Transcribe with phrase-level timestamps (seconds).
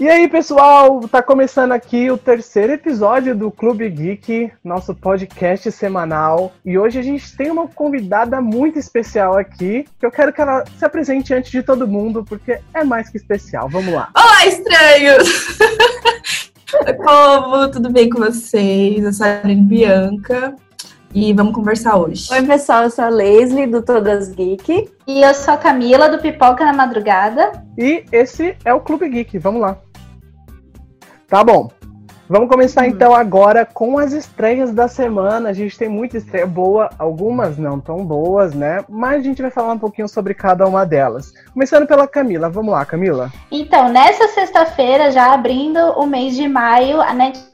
[0.00, 6.52] E aí, pessoal, tá começando aqui o terceiro episódio do Clube Geek, nosso podcast semanal.
[6.64, 10.62] E hoje a gente tem uma convidada muito especial aqui, que eu quero que ela
[10.78, 13.68] se apresente antes de todo mundo, porque é mais que especial.
[13.68, 14.08] Vamos lá.
[14.14, 15.58] Olá, estranhos!
[17.04, 19.02] Povo, tudo bem com vocês?
[19.02, 20.54] Eu sou a Aline Bianca
[21.12, 22.32] e vamos conversar hoje.
[22.32, 24.88] Oi, pessoal, eu sou a Leslie do Todas Geek.
[25.08, 27.64] E eu sou a Camila do Pipoca na Madrugada.
[27.76, 29.76] E esse é o Clube Geek, vamos lá.
[31.28, 31.70] Tá bom.
[32.26, 32.88] Vamos começar Uhum.
[32.88, 35.48] então agora com as estreias da semana.
[35.48, 38.84] A gente tem muita estreia boa, algumas não tão boas, né?
[38.88, 41.32] Mas a gente vai falar um pouquinho sobre cada uma delas.
[41.52, 42.50] Começando pela Camila.
[42.50, 43.30] Vamos lá, Camila.
[43.50, 47.47] Então, nessa sexta-feira, já abrindo o mês de maio, a Netflix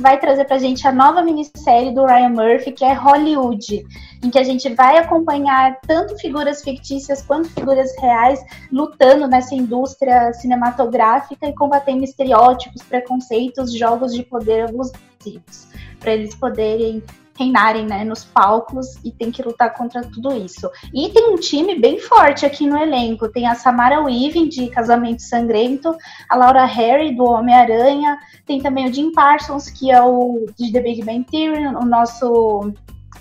[0.00, 3.84] vai trazer pra gente a nova minissérie do Ryan Murphy, que é Hollywood,
[4.22, 8.40] em que a gente vai acompanhar tanto figuras fictícias quanto figuras reais
[8.70, 15.68] lutando nessa indústria cinematográfica e combatendo estereótipos, preconceitos, jogos de poder abusivos,
[16.00, 17.02] para eles poderem
[17.38, 20.70] reinarem né, nos palcos e tem que lutar contra tudo isso.
[20.92, 23.28] E tem um time bem forte aqui no elenco.
[23.28, 25.94] Tem a Samara Weaving, de Casamento Sangrento,
[26.28, 30.80] a Laura Harry, do Homem-Aranha, tem também o Jim Parsons, que é o de The
[30.80, 32.72] Big Bang Theory, o nosso...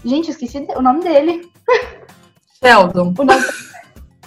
[0.03, 1.49] Gente, esqueci o nome dele.
[2.61, 3.13] Sheldon.
[3.17, 3.43] O nome...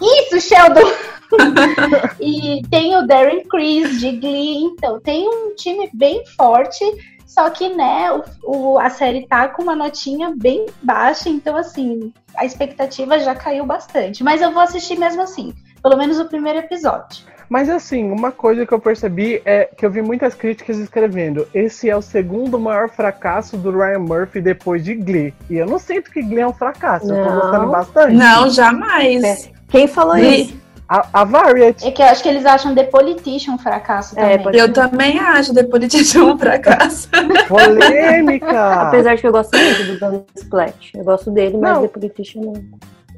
[0.00, 1.17] Isso, Sheldon!
[2.21, 4.65] e tem o Darren Criss, de Glee.
[4.65, 6.84] Então, tem um time bem forte
[7.29, 12.11] só que, né, o, o, a série tá com uma notinha bem baixa, então, assim,
[12.34, 14.25] a expectativa já caiu bastante.
[14.25, 17.27] Mas eu vou assistir mesmo assim, pelo menos o primeiro episódio.
[17.49, 21.89] Mas assim, uma coisa que eu percebi é que eu vi muitas críticas escrevendo: esse
[21.89, 25.33] é o segundo maior fracasso do Ryan Murphy depois de Glee.
[25.49, 27.41] E eu não sinto que Glee é um fracasso, eu tô Não.
[27.41, 28.15] gostando bastante.
[28.15, 29.23] Não, jamais.
[29.23, 29.53] É.
[29.69, 30.43] Quem falou Glee.
[30.43, 30.67] isso?
[30.89, 31.86] A, a Variety.
[31.86, 34.61] É que eu acho que eles acham The Politician um fracasso É, também.
[34.61, 37.08] Eu também acho The Politician um fracasso.
[37.47, 38.83] Polêmica!
[38.89, 40.75] Apesar de que eu gosto muito do Dan Splat.
[40.94, 41.82] Eu gosto dele, mas Não.
[41.82, 42.54] The Politician não.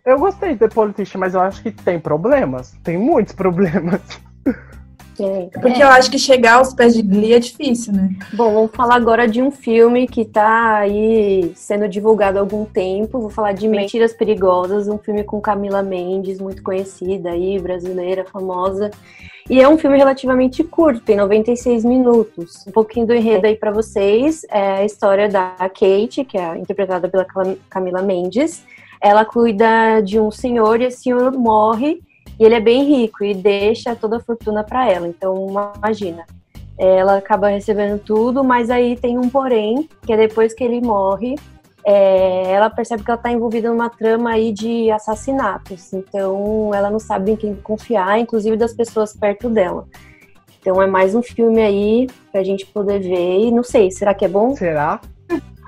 [0.05, 2.73] Eu gostei de The Politician, mas eu acho que tem problemas.
[2.83, 4.01] Tem muitos problemas.
[5.19, 5.49] É.
[5.61, 8.11] Porque eu acho que chegar aos pés de Glee é difícil, né?
[8.33, 13.19] Bom, vamos falar agora de um filme que tá aí sendo divulgado há algum tempo.
[13.21, 18.91] Vou falar de Mentiras Perigosas, um filme com Camila Mendes, muito conhecida aí, brasileira, famosa.
[19.49, 22.65] E é um filme relativamente curto, tem 96 minutos.
[22.67, 24.47] Um pouquinho do enredo aí pra vocês.
[24.51, 28.63] É a história da Kate, que é interpretada pela Cam- Camila Mendes.
[29.03, 32.01] Ela cuida de um senhor e esse senhor morre.
[32.41, 35.07] E ele é bem rico e deixa toda a fortuna pra ela.
[35.07, 35.47] Então,
[35.77, 36.25] imagina,
[36.79, 41.37] ela acaba recebendo tudo, mas aí tem um porém, que é depois que ele morre,
[41.85, 45.93] é, ela percebe que ela está envolvida numa trama aí de assassinatos.
[45.93, 49.87] Então ela não sabe em quem confiar, inclusive das pessoas perto dela.
[50.61, 53.41] Então é mais um filme aí pra gente poder ver.
[53.41, 54.57] E não sei, será que é bom?
[54.57, 54.99] Será?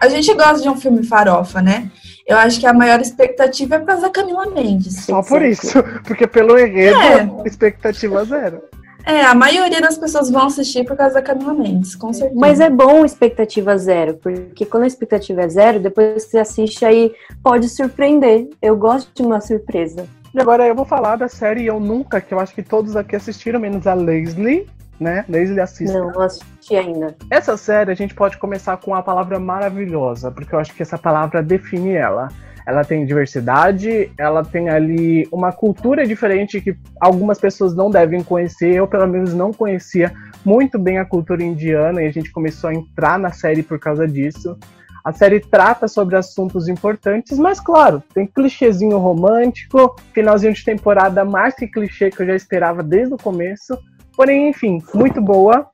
[0.03, 1.89] A gente gosta de um filme farofa, né?
[2.27, 5.05] Eu acho que a maior expectativa é por causa da Camila Mendes.
[5.05, 5.81] Só por isso.
[6.05, 7.29] Porque pelo enredo, É.
[7.47, 8.63] expectativa zero.
[9.07, 12.41] É, a maioria das pessoas vão assistir por causa da Camila Mendes, com certeza.
[12.41, 16.85] Mas é bom expectativa zero, porque quando a expectativa é zero, depois que você assiste
[16.85, 18.49] aí pode surpreender.
[18.61, 20.07] Eu gosto de uma surpresa.
[20.35, 23.15] E agora eu vou falar da série Eu Nunca, que eu acho que todos aqui
[23.15, 24.67] assistiram, menos a Leslie,
[25.03, 25.25] né?
[25.29, 25.93] Leslie assiste.
[25.93, 27.15] Não, não assisti ainda.
[27.31, 30.97] Essa série a gente pode começar com uma palavra maravilhosa, porque eu acho que essa
[30.97, 32.29] palavra define ela.
[32.65, 38.73] Ela tem diversidade, ela tem ali uma cultura diferente que algumas pessoas não devem conhecer.
[38.73, 40.13] Eu, pelo menos, não conhecia
[40.45, 44.07] muito bem a cultura indiana e a gente começou a entrar na série por causa
[44.07, 44.57] disso.
[45.05, 51.55] A série trata sobre assuntos importantes, mas claro, tem clichêzinho romântico, finalzinho de temporada mais
[51.55, 53.77] que clichê que eu já esperava desde o começo.
[54.23, 55.67] Porém, enfim, muito boa.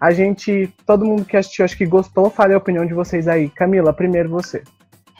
[0.00, 2.30] A gente, todo mundo que assistiu, acho que gostou.
[2.30, 3.50] Fale a opinião de vocês aí.
[3.50, 4.62] Camila, primeiro você.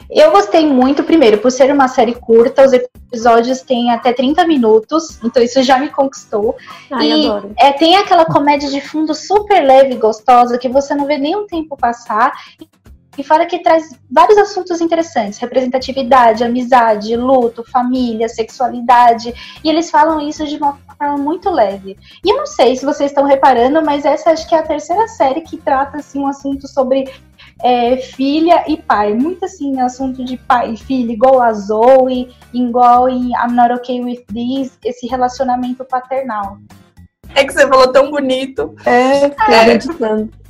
[0.09, 5.19] Eu gostei muito, primeiro, por ser uma série curta, os episódios têm até 30 minutos,
[5.23, 6.57] então isso já me conquistou.
[6.91, 7.51] Ai, E- adoro.
[7.59, 11.35] É, tem aquela comédia de fundo super leve e gostosa que você não vê nem
[11.35, 12.31] o tempo passar.
[13.17, 19.33] E fora que traz vários assuntos interessantes: representatividade, amizade, luto, família, sexualidade.
[19.63, 21.97] E eles falam isso de uma forma muito leve.
[22.23, 25.07] E eu não sei se vocês estão reparando, mas essa acho que é a terceira
[25.07, 27.11] série que trata assim, um assunto sobre
[27.61, 29.13] é, filha e pai.
[29.13, 34.01] Muito assim, assunto de pai e filha, igual a Zoe, igual em I'm Not Okay
[34.01, 36.57] With This, esse relacionamento paternal.
[37.35, 38.75] É que você falou tão bonito.
[38.85, 39.29] É,
[40.29, 40.42] É.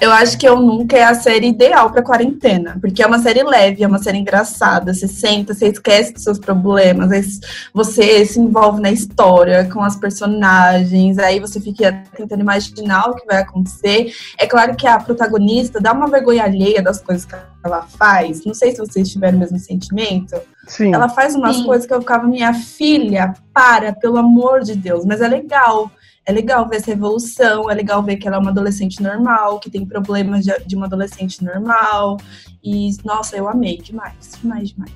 [0.00, 3.42] Eu acho que Eu Nunca é a série ideal para quarentena, porque é uma série
[3.42, 4.92] leve, é uma série engraçada.
[4.92, 7.40] Você senta, você esquece dos seus problemas,
[7.72, 13.26] você se envolve na história, com as personagens, aí você fica tentando imaginar o que
[13.26, 14.12] vai acontecer.
[14.38, 18.44] É claro que a protagonista dá uma vergonha alheia das coisas que ela faz.
[18.44, 20.36] Não sei se vocês tiveram o mesmo sentimento.
[20.66, 20.94] Sim.
[20.94, 21.66] Ela faz umas Sim.
[21.66, 25.90] coisas que eu ficava, minha filha, para, pelo amor de Deus, mas é legal.
[26.26, 29.70] É legal ver essa evolução, é legal ver que ela é uma adolescente normal, que
[29.70, 32.16] tem problemas de, de uma adolescente normal.
[32.62, 34.92] E, nossa, eu amei demais, demais, demais.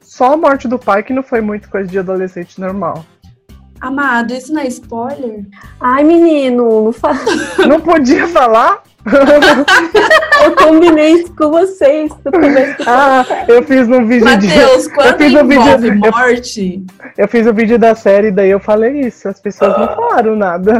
[0.00, 3.06] Só a morte do pai que não foi muito coisa de adolescente normal.
[3.80, 5.46] Amado, isso não é spoiler?
[5.78, 7.18] Ai, menino, não fala.
[7.68, 8.82] Não podia falar?
[10.44, 14.46] Eu combinei isso com vocês no começo do Ah, eu fiz um vídeo de.
[14.48, 16.86] Matheus, quando fiz um vídeo- envolve eu- morte,
[17.16, 19.28] Eu fiz o vídeo da série, daí eu falei isso.
[19.28, 20.72] As pessoas não falaram nada.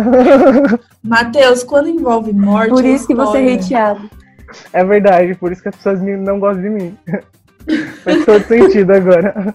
[1.03, 2.71] Matheus, quando envolve morte.
[2.71, 4.09] Por isso que você é hateado.
[4.73, 6.99] É verdade, por isso que as pessoas não gostam de mim.
[8.05, 9.55] Faz todo sentido agora.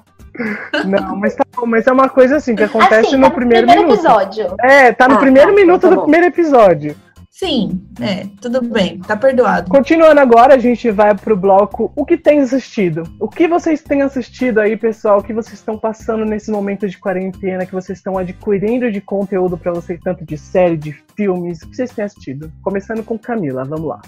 [0.85, 3.65] Não, mas tá bom, mas é uma coisa assim que acontece assim, no tá primeiro,
[3.67, 4.05] primeiro minuto.
[4.05, 4.55] episódio.
[4.61, 6.95] É, tá no Ah, primeiro tá, minuto tá do primeiro episódio.
[7.35, 9.67] Sim, é, tudo bem, tá perdoado.
[9.67, 13.01] Continuando agora, a gente vai pro bloco O que tem assistido?
[13.19, 15.17] O que vocês têm assistido aí, pessoal?
[15.17, 17.65] O que vocês estão passando nesse momento de quarentena?
[17.65, 21.63] Que vocês estão adquirindo de conteúdo pra vocês, tanto de série, de filmes?
[21.63, 22.53] O que vocês têm assistido?
[22.61, 24.01] Começando com Camila, vamos lá.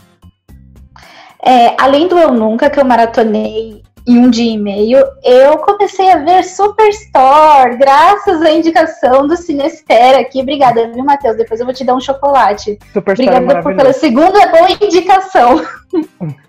[1.44, 6.12] É, além do Eu Nunca, que eu maratonei em um dia e meio, eu comecei
[6.12, 10.42] a ver Superstore, graças à indicação do Cinestera aqui.
[10.42, 11.38] Obrigada, viu, Matheus?
[11.38, 12.78] Depois eu vou te dar um chocolate.
[12.94, 15.66] Superstar Obrigada por, pela segunda boa indicação.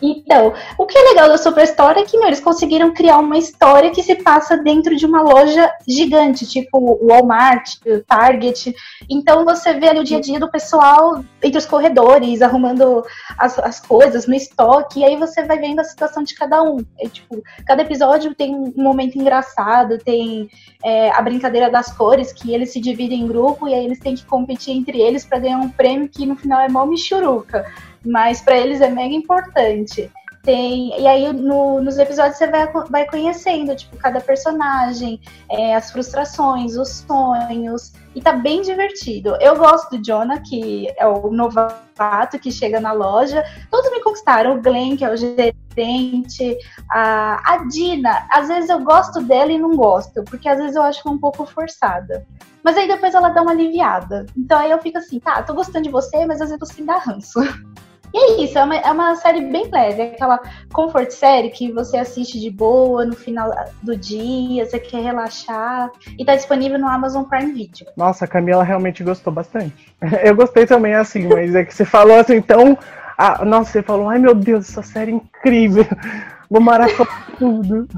[0.00, 3.90] Então, o que é legal da Superstore é que meu, eles conseguiram criar uma história
[3.90, 7.76] que se passa dentro de uma loja gigante, tipo Walmart,
[8.06, 8.74] Target.
[9.08, 13.04] Então você vê ali o dia a dia do pessoal entre os corredores, arrumando
[13.38, 16.78] as, as coisas no estoque, e aí você vai vendo a situação de cada um.
[16.98, 20.48] É, tipo, cada episódio tem um momento engraçado, tem
[20.84, 24.14] é, a brincadeira das cores, que eles se dividem em grupo e aí eles têm
[24.14, 27.66] que competir entre eles para ganhar um prêmio que no final é mó michuruca,
[28.06, 30.10] mas para eles é mega importante.
[30.42, 35.20] Tem, e aí no- nos episódios você vai, vai conhecendo tipo cada personagem,
[35.50, 39.36] é, as frustrações, os sonhos e tá bem divertido.
[39.40, 43.44] Eu gosto do Jonah, que é o novato que chega na loja.
[43.70, 44.56] Todos me conquistaram.
[44.56, 46.56] O Glenn, que é o gerente.
[46.92, 50.82] A, a Dina, às vezes eu gosto dela e não gosto, porque às vezes eu
[50.82, 52.24] acho um pouco forçada.
[52.62, 54.26] Mas aí depois ela dá uma aliviada.
[54.36, 56.98] Então aí eu fico assim, tá, tô gostando de você, mas às vezes você dá
[56.98, 57.40] ranço.
[58.12, 60.40] E é isso, é uma, é uma série bem leve, é aquela
[60.72, 65.90] comfort série que você assiste de boa no final do dia, você quer relaxar.
[66.18, 67.86] E tá disponível no Amazon Prime Video.
[67.96, 69.94] Nossa, a Camila realmente gostou bastante.
[70.24, 72.78] Eu gostei também, assim, mas é que você falou assim, então.
[73.18, 75.86] ah, nossa, você falou, ai meu Deus, essa série é incrível.
[76.48, 77.88] Vou maratonar tudo.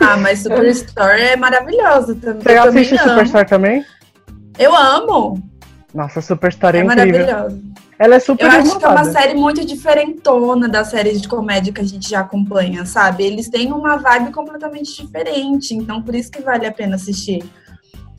[0.00, 2.42] Ah, mas Superstore é maravilhosa também.
[2.42, 3.08] Você também assiste amo.
[3.10, 3.84] Superstar também?
[4.58, 5.42] Eu amo.
[5.94, 7.26] Nossa, Superstar é, É incrível.
[7.26, 7.62] maravilhosa.
[7.98, 11.72] Ela é super Eu acho que é uma série muito diferentona das séries de comédia
[11.72, 13.24] que a gente já acompanha, sabe?
[13.24, 17.42] Eles têm uma vibe completamente diferente, então por isso que vale a pena assistir.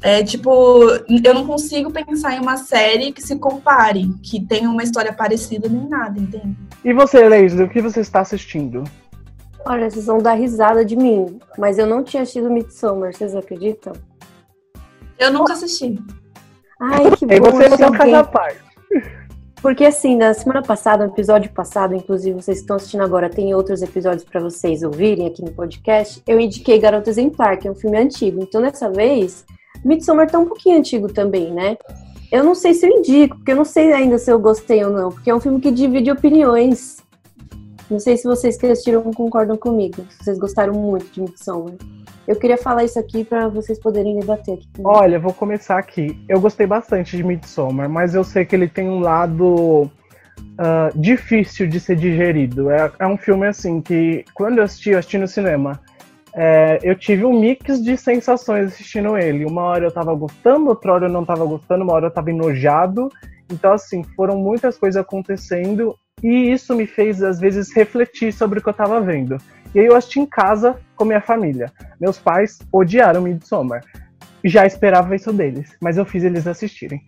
[0.01, 0.83] É tipo,
[1.23, 5.67] eu não consigo pensar em uma série que se compare, que tenha uma história parecida
[5.69, 6.57] nem nada, entende?
[6.83, 8.83] E você, Leise, o que você está assistindo?
[9.65, 13.93] Olha, vocês vão dar risada de mim, mas eu não tinha assistido Midsommar, vocês acreditam?
[15.17, 15.99] Eu nunca assisti.
[16.79, 17.33] Ai, que bom.
[17.33, 18.59] E você, você é um caso à parte.
[19.61, 23.81] Porque assim, na semana passada, no episódio passado, inclusive vocês estão assistindo agora, tem outros
[23.81, 26.23] episódios pra vocês ouvirem aqui no podcast.
[26.25, 28.41] Eu indiquei Garota Exemplar, que é um filme antigo.
[28.41, 29.45] Então, dessa vez,
[29.83, 31.77] Midsommar tá um pouquinho antigo também, né?
[32.31, 34.91] Eu não sei se eu indico, porque eu não sei ainda se eu gostei ou
[34.91, 36.97] não, porque é um filme que divide opiniões.
[37.89, 41.73] Não sei se vocês que assistiram concordam comigo, se vocês gostaram muito de Midsommar.
[42.27, 44.67] Eu queria falar isso aqui pra vocês poderem debater aqui.
[44.83, 46.23] Olha, vou começar aqui.
[46.29, 49.89] Eu gostei bastante de Midsommar, mas eu sei que ele tem um lado
[50.57, 52.69] ah, difícil de ser digerido.
[52.69, 55.79] É, é um filme assim que, quando eu assisti, eu assisti no cinema.
[56.33, 59.45] é, eu tive um mix de sensações assistindo ele.
[59.45, 62.29] Uma hora eu tava gostando, outra hora eu não tava gostando, uma hora eu tava
[62.29, 63.09] enojado.
[63.51, 68.61] Então, assim, foram muitas coisas acontecendo e isso me fez, às vezes, refletir sobre o
[68.61, 69.37] que eu tava vendo.
[69.73, 71.71] E aí eu assisti em casa com minha família.
[71.99, 73.83] Meus pais odiaram Midsommar.
[74.43, 77.01] Já esperava isso deles, mas eu fiz eles assistirem.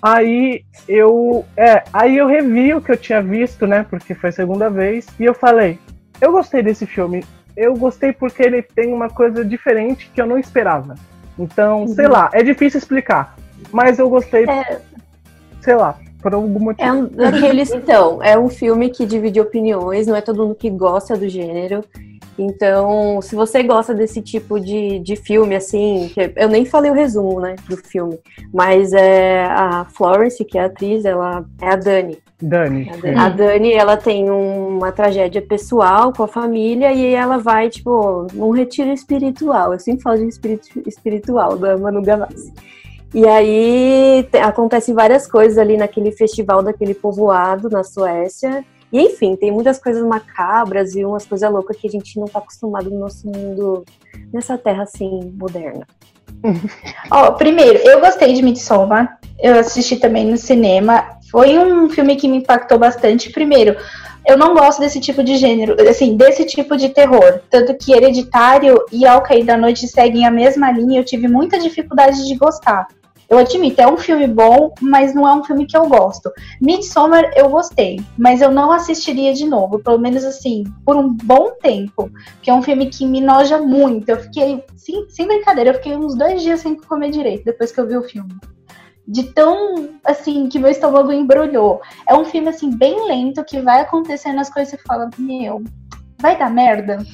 [0.00, 3.84] Aí eu, é, aí eu revi o que eu tinha visto, né?
[3.88, 5.78] Porque foi a segunda vez, e eu falei:
[6.20, 7.24] eu gostei desse filme.
[7.56, 10.94] Eu gostei porque ele tem uma coisa diferente que eu não esperava.
[11.36, 12.12] Então, sei Uhum.
[12.12, 13.34] lá, é difícil explicar,
[13.72, 14.80] mas eu gostei É.
[15.60, 15.98] sei lá.
[16.20, 16.88] Por algum motivo.
[16.88, 20.70] É um daqueles, então, é um filme que divide opiniões, não é todo mundo que
[20.70, 21.84] gosta do gênero.
[22.38, 27.40] Então, se você gosta desse tipo de, de filme, assim, eu nem falei o resumo,
[27.40, 28.16] né, do filme,
[28.54, 32.18] mas é a Florence, que é a atriz, ela é a Dani.
[32.40, 32.88] Dani.
[32.88, 37.68] A Dani, a Dani, ela tem uma tragédia pessoal com a família e ela vai,
[37.68, 39.72] tipo, num retiro espiritual.
[39.72, 42.52] Eu sempre falo de espírito espiritual da Manu Gavassi.
[43.14, 48.64] E aí acontecem várias coisas ali naquele festival daquele povoado na Suécia.
[48.92, 52.38] E enfim, tem muitas coisas macabras e umas coisas loucas que a gente não tá
[52.38, 53.84] acostumado no nosso mundo,
[54.32, 55.86] nessa terra assim, moderna.
[57.10, 59.18] Ó, oh, primeiro, eu gostei de Midsommar.
[59.38, 61.18] Eu assisti também no cinema.
[61.30, 63.30] Foi um filme que me impactou bastante.
[63.30, 63.76] Primeiro,
[64.26, 67.40] eu não gosto desse tipo de gênero, assim, desse tipo de terror.
[67.50, 71.00] Tanto que Hereditário e Ao Cair da Noite seguem a mesma linha.
[71.00, 72.88] Eu tive muita dificuldade de gostar.
[73.28, 76.32] Eu admito, é um filme bom, mas não é um filme que eu gosto.
[76.62, 81.50] Midsommar eu gostei, mas eu não assistiria de novo, pelo menos assim, por um bom
[81.60, 84.08] tempo, que é um filme que me noja muito.
[84.08, 87.78] Eu fiquei, sem, sem brincadeira, eu fiquei uns dois dias sem comer direito depois que
[87.78, 88.34] eu vi o filme.
[89.06, 91.82] De tão, assim, que meu estômago embrulhou.
[92.08, 95.62] É um filme, assim, bem lento, que vai acontecendo as coisas e fala, meu,
[96.18, 97.04] vai dar merda?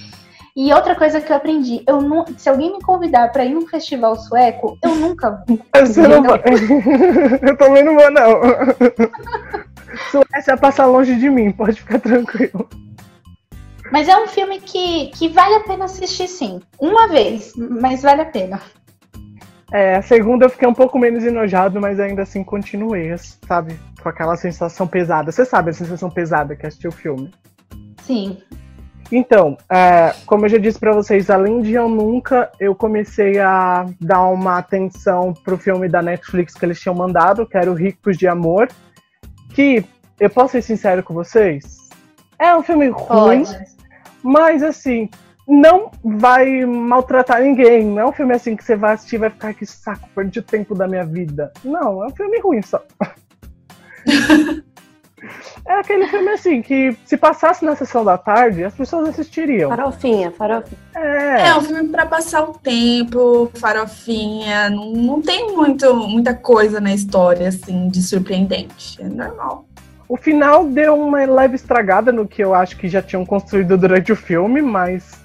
[0.57, 3.67] E outra coisa que eu aprendi, eu não, se alguém me convidar para ir num
[3.67, 5.59] festival sueco, eu nunca vou.
[5.85, 6.41] Você não vai.
[7.43, 8.41] eu também não vou, não.
[10.31, 12.69] Suécia passa longe de mim, pode ficar tranquilo.
[13.91, 16.61] Mas é um filme que, que vale a pena assistir, sim.
[16.81, 18.61] Uma vez, mas vale a pena.
[19.73, 23.13] É, a segunda eu fiquei um pouco menos enojado, mas ainda assim continuei,
[23.47, 23.79] sabe?
[24.01, 25.33] Com aquela sensação pesada.
[25.33, 27.33] Você sabe a sensação pesada que é assistir o filme?
[28.03, 28.39] Sim,
[29.17, 33.87] então, é, como eu já disse para vocês, além de Eu Nunca, eu comecei a
[34.01, 38.17] dar uma atenção pro filme da Netflix que eles tinham mandado, que era o Ricos
[38.17, 38.69] de Amor,
[39.51, 39.85] que,
[40.19, 41.77] eu posso ser sincero com vocês,
[42.39, 43.65] é um filme ruim, Pode.
[44.23, 45.09] mas assim,
[45.47, 49.31] não vai maltratar ninguém, não é um filme assim que você vai assistir e vai
[49.31, 51.53] ficar que saco, perdi o tempo da minha vida.
[51.65, 52.83] Não, é um filme ruim só.
[55.67, 59.71] É aquele filme assim, que se passasse na sessão da tarde, as pessoas assistiriam.
[59.71, 60.79] Farofinha, farofinha.
[60.95, 64.71] É, é um filme para passar o tempo, farofinha.
[64.71, 69.01] Não, não tem muito, muita coisa na história, assim, de surpreendente.
[69.01, 69.67] É normal.
[70.09, 74.13] O final deu uma leve estragada no que eu acho que já tinham construído durante
[74.13, 75.25] o filme, mas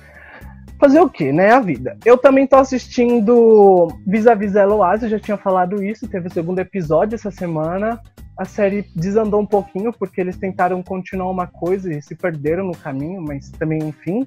[0.79, 1.51] fazer o que, né?
[1.51, 1.98] A vida.
[2.06, 7.15] Eu também tô assistindo Vis-a-Vis Eloise, eu já tinha falado isso, teve o segundo episódio
[7.15, 8.00] essa semana
[8.39, 12.72] a série desandou um pouquinho porque eles tentaram continuar uma coisa e se perderam no
[12.72, 14.25] caminho, mas também enfim.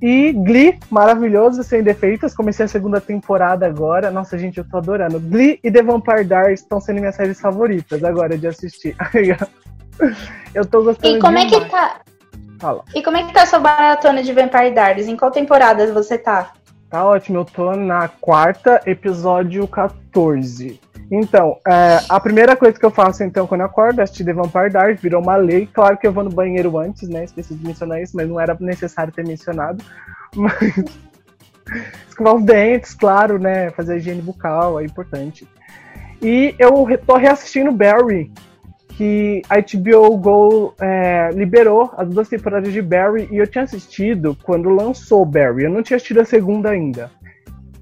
[0.00, 2.34] E Glee, maravilhoso, sem defeitos.
[2.36, 4.12] Comecei a segunda temporada agora.
[4.12, 5.18] Nossa, gente, eu tô adorando.
[5.18, 8.94] Glee e The Vampire Diaries estão sendo minhas séries favoritas agora de assistir.
[10.54, 11.52] eu tô gostando E como demais.
[11.52, 12.00] é que tá?
[12.60, 12.84] Fala.
[12.94, 15.08] E como é que tá a sua maratona de Vampire Diaries?
[15.08, 16.52] Em qual temporada você tá?
[16.88, 20.78] Tá ótimo, eu tô na quarta, episódio 14.
[21.10, 24.32] Então, é, a primeira coisa que eu faço, então, quando eu acordo, é assistir The
[24.32, 25.68] Vampire Diaries, virou uma lei.
[25.72, 27.24] Claro que eu vou no banheiro antes, né?
[27.24, 29.82] Esqueci de mencionar isso, mas não era necessário ter mencionado.
[30.34, 31.06] Mas.
[32.08, 33.70] Escovar os dentes, claro, né?
[33.70, 35.48] Fazer a higiene bucal é importante.
[36.22, 38.30] E eu tô reassistindo Barry,
[38.90, 44.36] que a HBO Go é, liberou as duas temporadas de Barry, e eu tinha assistido
[44.42, 45.64] quando lançou Barry.
[45.64, 47.10] Eu não tinha assistido a segunda ainda.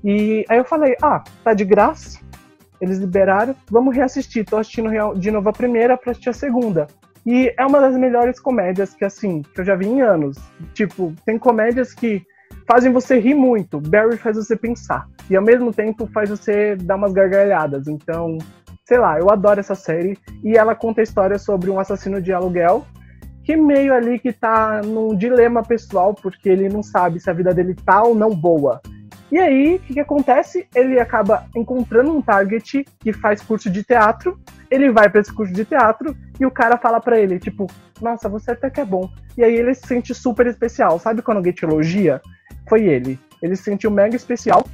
[0.03, 2.25] E aí eu falei, ah, tá de graça
[2.85, 4.45] eles liberaram, vamos reassistir.
[4.45, 6.87] Tô assistindo de novo a primeira pra assistir a segunda.
[7.27, 10.37] E é uma das melhores comédias que, assim, que eu já vi em anos.
[10.75, 12.23] Tipo, tem comédias que
[12.69, 13.81] fazem você rir muito.
[13.81, 15.09] Barry faz você pensar.
[15.31, 17.89] E ao mesmo tempo faz você dar umas gargalhadas.
[17.89, 18.37] Então,
[18.85, 20.19] sei lá, eu adoro essa série.
[20.43, 22.87] E ela conta a história sobre um assassino de aluguel
[23.45, 27.53] que meio ali que tá num dilema pessoal, porque ele não sabe se a vida
[27.53, 28.81] dele tá ou não boa.
[29.35, 30.69] E aí, o que, que, acontece?
[30.73, 34.39] Ele acaba encontrando um target que faz curso de teatro.
[34.71, 37.67] Ele vai para esse curso de teatro e o cara fala para ele, tipo,
[38.01, 39.11] nossa, você até que é bom.
[39.37, 41.01] E aí ele se sente super especial.
[41.01, 42.23] Sabe quando alguém te elogia?
[42.69, 43.19] Foi ele.
[43.43, 44.65] Ele se sentiu mega especial.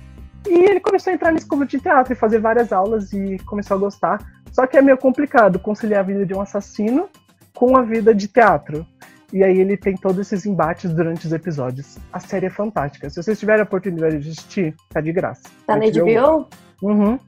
[0.47, 3.79] E ele começou a entrar nesse curso de teatro e fazer várias aulas e começou
[3.79, 4.19] a gostar.
[4.53, 7.09] Só que é meio complicado conciliar a vida de um assassino
[7.55, 8.87] com a vida de teatro.
[9.33, 11.99] E aí ele tem todos esses embates durante os episódios.
[12.13, 13.09] A série é fantástica.
[13.09, 15.43] Se vocês tiverem a oportunidade de assistir, tá de graça.
[15.67, 16.49] Tá na HBO?
[16.83, 17.19] Uhum.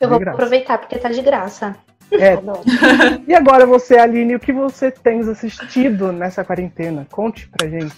[0.00, 1.76] Eu vou aproveitar porque tá de graça.
[2.12, 2.38] É.
[3.26, 7.06] e agora você, Aline, o que você tem assistido nessa quarentena?
[7.10, 7.94] Conte pra gente.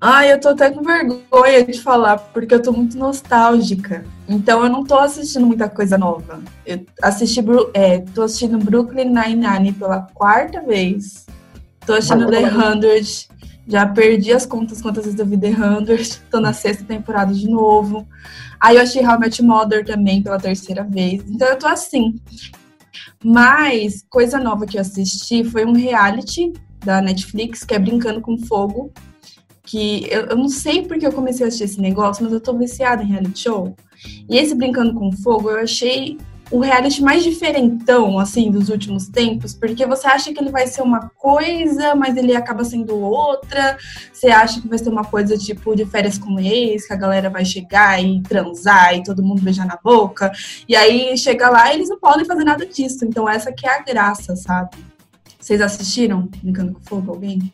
[0.00, 4.02] Ai, eu tô até com vergonha de falar, porque eu tô muito nostálgica.
[4.26, 6.40] Então eu não tô assistindo muita coisa nova.
[6.64, 7.40] Eu assisti,
[7.74, 11.26] é, tô assistindo Brooklyn Nine-Nine pela quarta vez.
[11.86, 13.28] Tô assistindo The Hundred.
[13.66, 16.20] Já perdi as contas quantas vezes eu vi The Hundred.
[16.30, 18.06] Tô na sexta temporada de novo.
[18.60, 21.22] Aí eu achei How Met Mother também pela terceira vez.
[21.28, 22.20] Então eu tô assim.
[23.24, 26.52] Mas coisa nova que eu assisti foi um reality
[26.84, 28.92] da Netflix, que é Brincando com Fogo
[29.70, 32.52] que eu, eu, não sei porque eu comecei a assistir esse negócio, mas eu tô
[32.58, 33.76] viciada em reality show.
[34.28, 36.18] E esse Brincando com Fogo, eu achei
[36.50, 40.82] o reality mais diferentão, assim, dos últimos tempos, porque você acha que ele vai ser
[40.82, 43.78] uma coisa, mas ele acaba sendo outra.
[44.12, 47.30] Você acha que vai ser uma coisa tipo de férias com ex, que a galera
[47.30, 50.32] vai chegar e transar e todo mundo beijar na boca.
[50.68, 53.04] E aí chega lá e eles não podem fazer nada disso.
[53.04, 54.76] Então essa que é a graça, sabe?
[55.38, 57.52] Vocês assistiram Brincando com Fogo, alguém?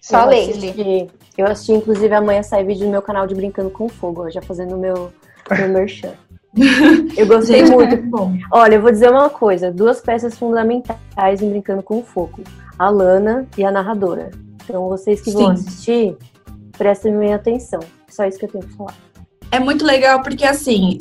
[0.00, 1.10] Só eu Leslie.
[1.36, 4.74] Eu assisti, inclusive, amanhã sai vídeo no meu canal de Brincando com Fogo, já fazendo
[4.74, 5.12] o meu,
[5.50, 6.14] meu merchan.
[7.16, 7.94] Eu gostei Gente, muito.
[7.94, 8.34] É bom.
[8.50, 12.42] Olha, eu vou dizer uma coisa: duas peças fundamentais em Brincando com Fogo:
[12.78, 14.30] a Lana e a narradora.
[14.64, 15.36] Então, vocês que Sim.
[15.36, 16.16] vão assistir,
[16.76, 17.80] prestem bem atenção.
[18.08, 18.94] Só isso que eu tenho que falar.
[19.50, 20.98] É muito legal porque, assim,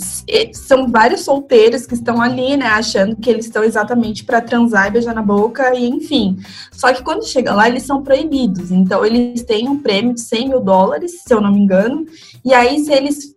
[0.53, 4.91] são vários solteiros que estão ali, né, achando que eles estão exatamente para transar e
[4.91, 6.37] beijar na boca, e enfim.
[6.71, 8.71] Só que quando chega lá, eles são proibidos.
[8.71, 12.05] Então, eles têm um prêmio de 100 mil dólares, se eu não me engano,
[12.43, 13.34] e aí, se eles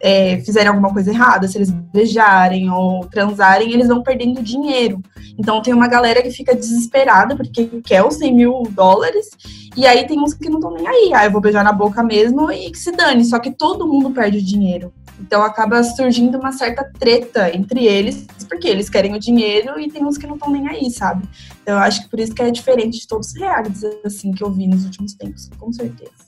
[0.00, 5.02] é, fizerem alguma coisa errada, se eles beijarem ou transarem, eles vão perdendo dinheiro.
[5.38, 9.30] Então tem uma galera que fica desesperada porque quer os 100 mil dólares,
[9.76, 11.12] e aí tem uns que não estão nem aí.
[11.14, 13.24] Ah, eu vou beijar na boca mesmo e que se dane.
[13.24, 14.92] Só que todo mundo perde dinheiro.
[15.20, 20.04] Então acaba surgindo uma certa treta entre eles, porque eles querem o dinheiro e tem
[20.04, 21.28] uns que não estão nem aí, sabe?
[21.62, 24.42] Então eu acho que por isso que é diferente de todos os realities assim que
[24.42, 26.27] eu vi nos últimos tempos, com certeza.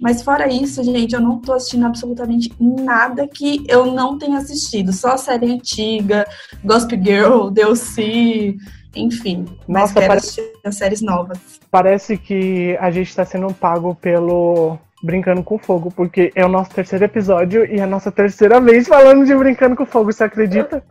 [0.00, 4.92] Mas fora isso, gente, eu não tô assistindo absolutamente nada que eu não tenha assistido.
[4.92, 6.26] Só série antiga,
[6.64, 8.56] Gossip Girl, DLC,
[8.94, 9.44] enfim.
[9.66, 10.40] Nossa, mas quero parece...
[10.40, 11.38] assistir as séries novas.
[11.70, 16.70] Parece que a gente tá sendo pago pelo Brincando com Fogo, porque é o nosso
[16.70, 20.82] terceiro episódio e é a nossa terceira vez falando de Brincando com Fogo, você acredita?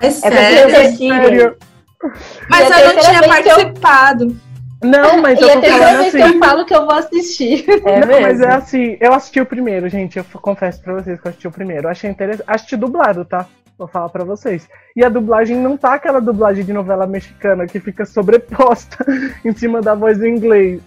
[0.00, 0.76] É sério?
[0.76, 1.56] É sério.
[2.48, 4.45] Mas eu não tinha participado.
[4.82, 6.18] Não, mas e eu tô é falando assim.
[6.18, 7.64] que eu falo que eu vou assistir.
[7.68, 8.22] É não, mesmo?
[8.22, 10.18] mas é assim, eu assisti o primeiro, gente.
[10.18, 11.86] Eu confesso pra vocês que eu assisti o primeiro.
[11.86, 12.44] Eu achei interessante.
[12.46, 13.46] Assisti dublado, tá?
[13.78, 14.68] Vou falar pra vocês.
[14.94, 19.04] E a dublagem não tá aquela dublagem de novela mexicana que fica sobreposta
[19.44, 20.80] em cima da voz em inglês.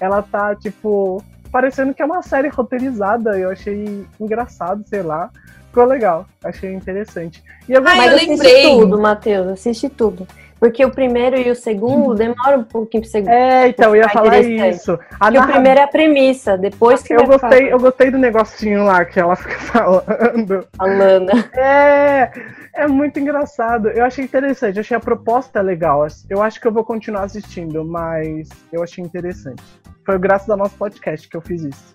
[0.00, 3.38] Ela tá, tipo, parecendo que é uma série roteirizada.
[3.38, 5.30] Eu achei engraçado, sei lá.
[5.68, 6.26] Ficou legal.
[6.42, 7.42] Achei interessante.
[7.68, 8.78] E eu, Ai, eu lembrei.
[8.78, 9.48] tudo, Matheus.
[9.48, 10.26] Assisti tudo.
[10.64, 12.14] Porque o primeiro e o segundo uhum.
[12.14, 13.30] demoram um pouquinho pra segundo.
[13.30, 14.98] É, então, eu ia falar isso.
[15.20, 15.44] A narra...
[15.44, 17.12] o primeiro é a premissa, depois que.
[17.12, 20.66] Eu gostei, eu gostei do negocinho lá que ela fica falando.
[20.78, 21.32] A Lana.
[21.54, 22.32] É,
[22.76, 23.90] é muito engraçado.
[23.90, 26.06] Eu achei interessante, achei a proposta legal.
[26.30, 29.62] Eu acho que eu vou continuar assistindo, mas eu achei interessante.
[30.02, 31.94] Foi graças ao nosso podcast que eu fiz isso.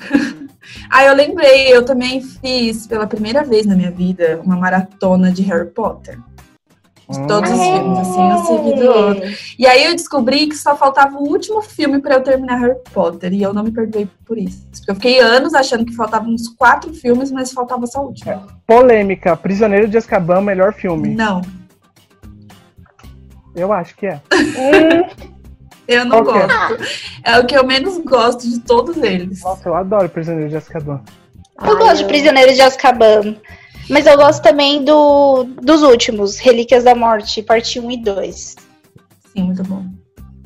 [0.90, 5.40] ah, eu lembrei, eu também fiz pela primeira vez na minha vida uma maratona de
[5.44, 6.18] Harry Potter.
[7.10, 9.30] De todos os filmes, assim, um seguido do outro.
[9.58, 13.32] E aí eu descobri que só faltava o último filme para eu terminar Harry Potter.
[13.32, 14.64] E eu não me perdoei por isso.
[14.70, 18.30] Porque eu fiquei anos achando que faltavam uns quatro filmes, mas faltava só o último.
[18.30, 18.40] É.
[18.64, 19.36] Polêmica.
[19.36, 21.08] Prisioneiro de Azkaban, melhor filme.
[21.08, 21.42] Não.
[23.56, 24.20] Eu acho que é.
[25.88, 26.32] eu não okay.
[26.32, 26.84] gosto.
[27.24, 29.42] É o que eu menos gosto de todos eles.
[29.42, 31.02] Nossa, eu adoro Prisioneiro de Azkaban.
[31.60, 31.96] Eu Ai, gosto eu...
[31.96, 33.36] de Prisioneiro de Azkaban.
[33.90, 38.56] Mas eu gosto também do, dos últimos, Relíquias da Morte, parte 1 e 2.
[39.32, 39.84] Sim, muito bom.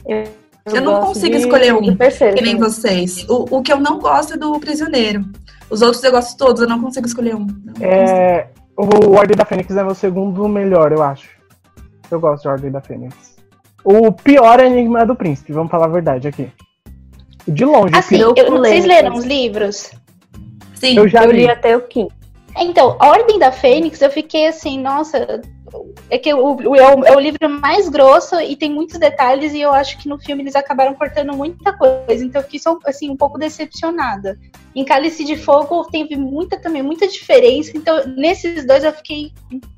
[0.07, 0.25] Eu,
[0.67, 3.25] eu, eu não consigo de, escolher um, que nem vocês.
[3.29, 5.25] O, o que eu não gosto é do Prisioneiro.
[5.69, 7.47] Os outros eu gosto todos, eu não consigo escolher um.
[7.81, 11.29] É, o Ordem da Fênix é o segundo melhor, eu acho.
[12.11, 13.37] Eu gosto de Ordem da Fênix.
[13.85, 16.51] O pior é Enigma do Príncipe, vamos falar a verdade aqui.
[17.47, 17.95] De longe.
[17.95, 19.91] Assim, eu, vocês leram os livros?
[20.75, 21.39] Sim, eu já eu li.
[21.39, 22.24] li até o quinto.
[22.57, 25.41] Então, a Ordem da Fênix, eu fiquei assim, nossa,
[26.09, 29.61] é que o, é, o, é o livro mais grosso e tem muitos detalhes e
[29.61, 33.17] eu acho que no filme eles acabaram cortando muita coisa, então eu fiquei assim, um
[33.17, 34.39] pouco decepcionada.
[34.75, 39.33] Em Cálice de Fogo teve muita também, muita diferença, então nesses dois eu fiquei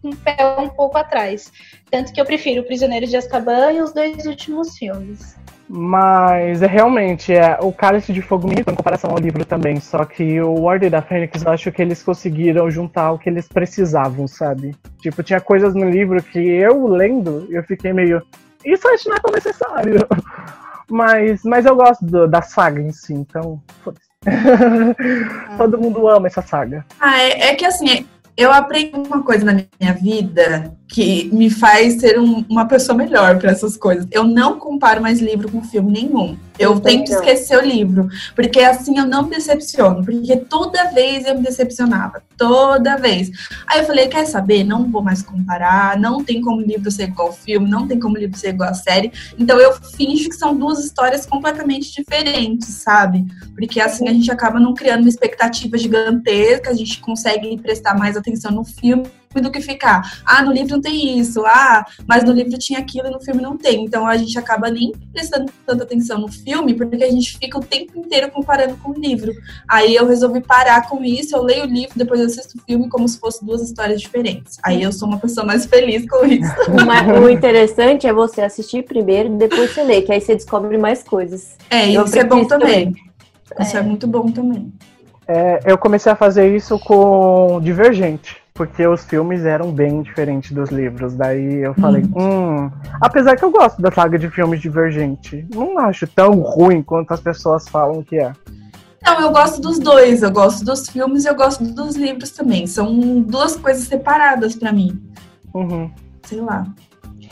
[0.05, 1.51] um pé um pouco atrás.
[1.91, 5.37] Tanto que eu prefiro O Prisioneiro de Azkaban e os dois últimos filmes.
[5.69, 9.81] Mas é realmente é o Cálice de Fogo Mito em comparação ao livro também.
[9.81, 13.49] Só que o Ordem da Fênix, eu acho que eles conseguiram juntar o que eles
[13.49, 14.77] precisavam, sabe?
[15.01, 18.23] Tipo, tinha coisas no livro que eu lendo, eu fiquei meio.
[18.65, 20.07] Isso acho não é tão necessário.
[20.89, 23.61] Mas, mas eu gosto do, da saga em si, então.
[25.59, 26.87] Todo mundo ama essa saga.
[27.01, 32.01] Ah, é, é que assim, eu aprendi uma coisa na minha vida que me faz
[32.01, 34.07] ser um, uma pessoa melhor para essas coisas.
[34.11, 36.37] Eu não comparo mais livro com filme nenhum.
[36.59, 41.35] Eu tento esquecer o livro, porque assim eu não me decepciono, porque toda vez eu
[41.35, 43.31] me decepcionava, toda vez.
[43.67, 44.65] Aí eu falei, quer saber?
[44.65, 48.17] Não vou mais comparar, não tem como livro ser igual ao filme, não tem como
[48.17, 49.13] livro ser igual à série.
[49.39, 53.27] Então eu finjo que são duas histórias completamente diferentes, sabe?
[53.55, 58.17] Porque assim a gente acaba não criando uma expectativa gigantesca, a gente consegue prestar mais
[58.17, 59.07] atenção no filme
[59.41, 63.09] do que ficar, ah, no livro não tem isso, ah, mas no livro tinha aquilo
[63.09, 63.85] e no filme não tem.
[63.85, 67.63] Então a gente acaba nem prestando tanta atenção no filme, porque a gente fica o
[67.63, 69.33] tempo inteiro comparando com o livro.
[69.69, 72.89] Aí eu resolvi parar com isso, eu leio o livro, depois eu assisto o filme
[72.89, 74.59] como se fossem duas histórias diferentes.
[74.63, 76.51] Aí eu sou uma pessoa mais feliz com isso.
[77.23, 81.03] o interessante é você assistir primeiro e depois você ler, que aí você descobre mais
[81.03, 81.57] coisas.
[81.71, 82.93] É, eu isso é bom também.
[82.93, 83.07] também.
[83.61, 83.81] Isso é.
[83.81, 84.73] é muito bom também.
[85.29, 90.71] É, eu comecei a fazer isso com Divergente porque os filmes eram bem diferentes dos
[90.71, 91.15] livros.
[91.15, 92.65] Daí eu falei, hum.
[92.65, 97.13] hum, apesar que eu gosto da saga de filmes Divergente, não acho tão ruim quanto
[97.13, 98.33] as pessoas falam que é.
[99.05, 100.23] Não, eu gosto dos dois.
[100.23, 102.67] Eu gosto dos filmes e eu gosto dos livros também.
[102.67, 105.01] São duas coisas separadas para mim.
[105.55, 105.91] Uhum.
[106.25, 106.67] Sei lá.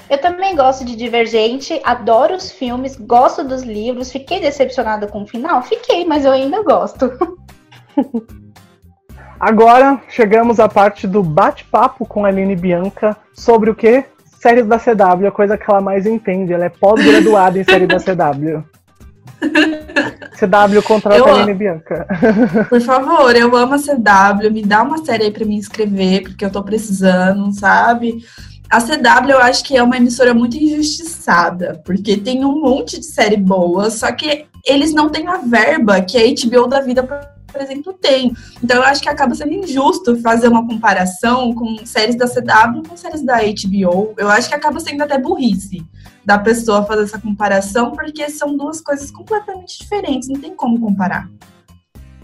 [0.09, 4.13] Eu também gosto de Divergente, adoro os filmes, gosto dos livros.
[4.13, 5.63] Fiquei decepcionada com o final?
[5.63, 7.11] Fiquei, mas eu ainda gosto.
[9.45, 14.03] Agora chegamos à parte do bate-papo com a Aline Bianca sobre o que?
[14.41, 16.55] Séries da CW, a coisa que ela mais entende.
[16.55, 18.65] Ela é pós-graduada em série da CW.
[20.41, 22.07] CW contra a Aline Bianca.
[22.71, 24.51] Por favor, eu amo a CW.
[24.51, 28.25] Me dá uma série aí pra me inscrever, porque eu tô precisando, sabe?
[28.71, 33.05] A CW eu acho que é uma emissora muito injustiçada, porque tem um monte de
[33.05, 37.03] série boa, só que eles não têm a verba que a HBO da vida
[37.55, 38.35] por exemplo, tem.
[38.63, 42.97] Então eu acho que acaba sendo injusto fazer uma comparação com séries da CW com
[42.97, 44.13] séries da HBO.
[44.19, 45.85] Eu acho que acaba sendo até burrice
[46.25, 51.29] da pessoa fazer essa comparação, porque são duas coisas completamente diferentes, não tem como comparar.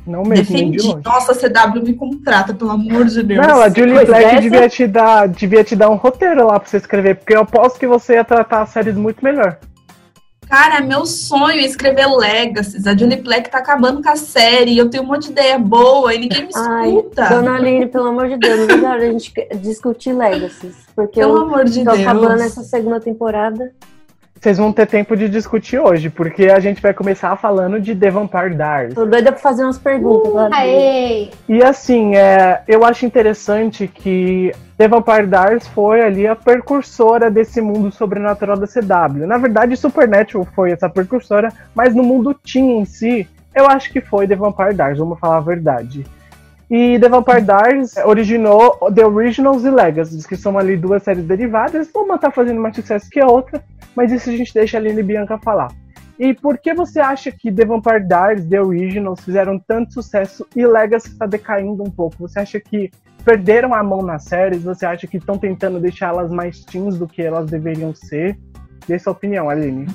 [0.06, 0.78] Não mesmo, Defendi.
[0.78, 1.02] de longe.
[1.04, 3.46] Nossa, a CW me contrata, pelo amor de Deus.
[3.46, 4.40] Não, a Julie Black essa...
[4.40, 7.78] devia, te dar, devia te dar um roteiro lá pra você escrever, porque eu aposto
[7.78, 9.58] que você ia tratar as séries muito melhor.
[10.50, 12.84] Cara, é meu sonho é escrever Legacies.
[12.84, 14.76] A Julie Black tá acabando com a série.
[14.76, 17.22] Eu tenho um monte de ideia boa e ninguém me escuta.
[17.22, 20.74] Ai, Dona Aline, pelo amor de Deus, não é hora a gente discutir Legacies.
[20.96, 22.00] Porque pelo eu amor de tô Deus.
[22.04, 23.72] acabando essa segunda temporada.
[24.40, 28.10] Vocês vão ter tempo de discutir hoje, porque a gente vai começar falando de The
[28.10, 28.94] Vampire Diaries.
[28.94, 30.32] Tô doida pra fazer umas perguntas.
[30.32, 37.30] Uh, e assim, é, eu acho interessante que The Vampire Diaries foi ali a precursora
[37.30, 39.26] desse mundo sobrenatural da CW.
[39.26, 44.00] Na verdade, Supernatural foi essa precursora, mas no mundo teen em si, eu acho que
[44.00, 46.06] foi The Vampire Diaries, vamos falar a verdade.
[46.70, 51.90] E The Vampire Diaries originou The Originals e Legacies, que são ali duas séries derivadas.
[51.94, 53.62] Uma tá fazendo mais sucesso que a outra,
[53.94, 55.72] mas isso a gente deixa a Aline Bianca falar.
[56.18, 60.66] E por que você acha que The Vampire Diaries, The Originals fizeram tanto sucesso e
[60.66, 62.16] Legacy está decaindo um pouco?
[62.18, 62.90] Você acha que
[63.24, 64.62] perderam a mão nas séries?
[64.62, 68.38] Você acha que estão tentando deixá-las mais teens do que elas deveriam ser?
[68.86, 69.86] Dê sua opinião, Aline.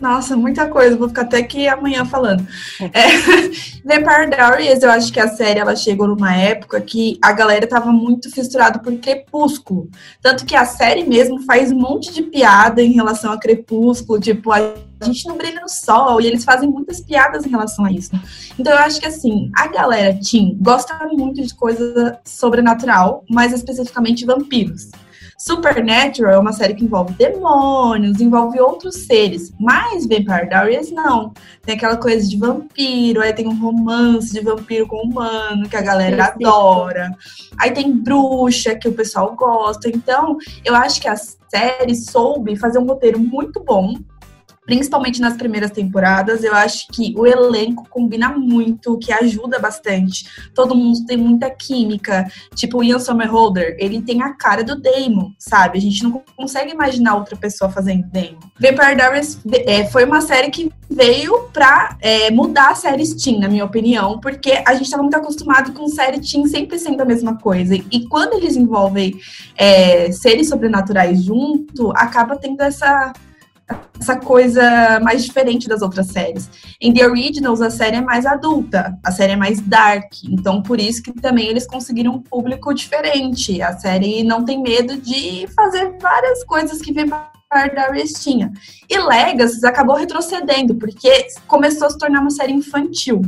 [0.00, 2.46] Nossa, muita coisa, vou ficar até aqui amanhã falando.
[2.80, 3.08] É,
[3.84, 7.90] Vampire Diaries, eu acho que a série ela chegou numa época que a galera tava
[7.90, 9.88] muito fissurada por Crepúsculo.
[10.22, 14.52] Tanto que a série mesmo faz um monte de piada em relação a Crepúsculo, tipo,
[14.52, 18.10] a gente não brilha no sol, e eles fazem muitas piadas em relação a isso.
[18.58, 24.24] Então eu acho que assim, a galera Tim gosta muito de coisa sobrenatural, mais especificamente
[24.24, 24.90] vampiros.
[25.40, 31.32] Supernatural é uma série que envolve demônios, envolve outros seres, mas Vampire Diaries não.
[31.62, 35.80] Tem aquela coisa de vampiro, aí tem um romance de vampiro com humano que a
[35.80, 37.12] galera sim, adora.
[37.56, 39.88] Aí tem bruxa que o pessoal gosta.
[39.88, 43.94] Então, eu acho que a série soube fazer um roteiro muito bom
[44.68, 50.26] principalmente nas primeiras temporadas, eu acho que o elenco combina muito, que ajuda bastante.
[50.54, 52.30] Todo mundo tem muita química.
[52.54, 55.78] Tipo, o Ian Somerhalder, ele tem a cara do Damon, sabe?
[55.78, 58.40] A gente não consegue imaginar outra pessoa fazendo Damon.
[58.60, 63.48] Vampire Diaries é, foi uma série que veio pra é, mudar a série Teen, na
[63.48, 67.38] minha opinião, porque a gente estava muito acostumado com série Teen sempre sendo a mesma
[67.38, 67.74] coisa.
[67.74, 69.18] E quando eles envolvem
[69.56, 73.14] é, seres sobrenaturais junto, acaba tendo essa
[74.00, 76.48] essa coisa mais diferente das outras séries.
[76.80, 80.80] Em The Originals, a série é mais adulta, a série é mais dark, então por
[80.80, 83.60] isso que também eles conseguiram um público diferente.
[83.60, 88.52] A série não tem medo de fazer várias coisas que Vampire Darius tinha.
[88.88, 93.22] E Legacy acabou retrocedendo, porque começou a se tornar uma série infantil.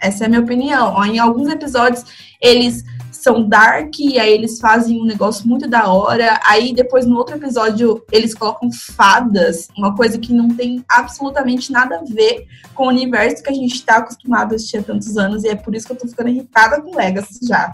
[0.00, 1.02] Essa é a minha opinião.
[1.04, 2.04] Em alguns episódios,
[2.40, 2.84] eles
[3.26, 6.38] são dark, aí eles fazem um negócio muito da hora.
[6.46, 11.96] Aí depois, no outro episódio, eles colocam fadas, uma coisa que não tem absolutamente nada
[11.96, 15.42] a ver com o universo que a gente tá acostumado a assistir há tantos anos,
[15.42, 17.72] e é por isso que eu tô ficando irritada com Legacy já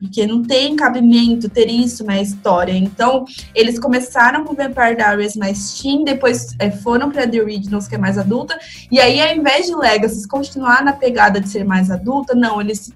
[0.00, 2.72] porque não tem cabimento ter isso na história.
[2.72, 7.94] Então, eles começaram com Vampire Diaries mais teen, depois é, foram para The Originals, que
[7.94, 8.58] é mais adulta,
[8.90, 12.92] e aí, ao invés de Legacy continuar na pegada de ser mais adulta, não, eles,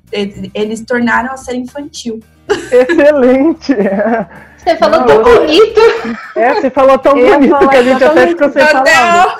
[0.54, 2.20] eles tornaram a série infantil.
[2.48, 3.74] Excelente!
[4.64, 5.40] Você falou não, tão eu...
[5.40, 5.80] bonito.
[6.34, 9.36] É, você falou tão eu bonito que a gente até ficou sem falar.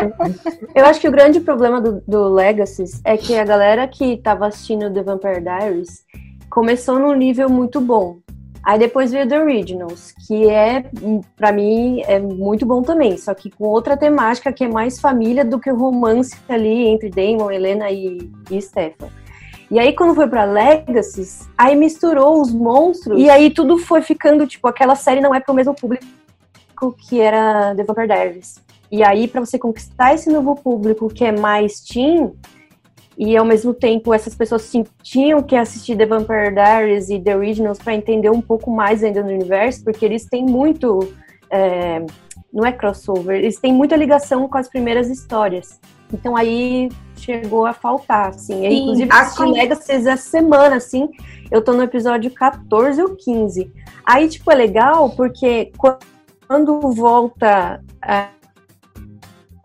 [0.74, 4.46] Eu acho que o grande problema do, do Legacy é que a galera que tava
[4.46, 6.04] assistindo The Vampire Diaries
[6.54, 8.18] começou num nível muito bom.
[8.62, 10.84] Aí depois veio The Originals, que é,
[11.36, 15.44] para mim, é muito bom também, só que com outra temática que é mais família
[15.44, 19.08] do que o romance ali entre Damon, Helena e, e Stefan.
[19.68, 24.46] E aí, quando foi pra Legacy, aí misturou os monstros, e aí tudo foi ficando,
[24.46, 26.06] tipo, aquela série não é pro mesmo público
[27.08, 28.62] que era The Vampire Diaries.
[28.92, 32.32] E aí, para você conquistar esse novo público que é mais teen,
[33.16, 34.70] e ao mesmo tempo essas pessoas
[35.02, 39.22] tinham que assistir The Vampire Diaries e The Originals para entender um pouco mais ainda
[39.22, 41.12] no universo, porque eles têm muito.
[41.50, 42.04] É,
[42.52, 45.80] não é crossover, eles têm muita ligação com as primeiras histórias.
[46.12, 48.60] Então aí chegou a faltar, assim.
[48.60, 49.50] Sim, inclusive, assisti com...
[49.50, 51.08] Legacy essa semana, assim.
[51.50, 53.72] Eu tô no episódio 14 ou 15.
[54.04, 55.72] Aí, tipo, é legal porque
[56.46, 57.82] quando volta.
[58.06, 58.26] É,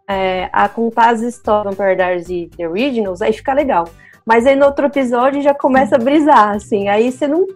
[0.10, 3.88] é, a contar as histórias Vampire Diaries e The Originals, aí fica legal.
[4.26, 6.88] Mas aí no outro episódio já começa a brisar, assim.
[6.88, 7.48] Aí você não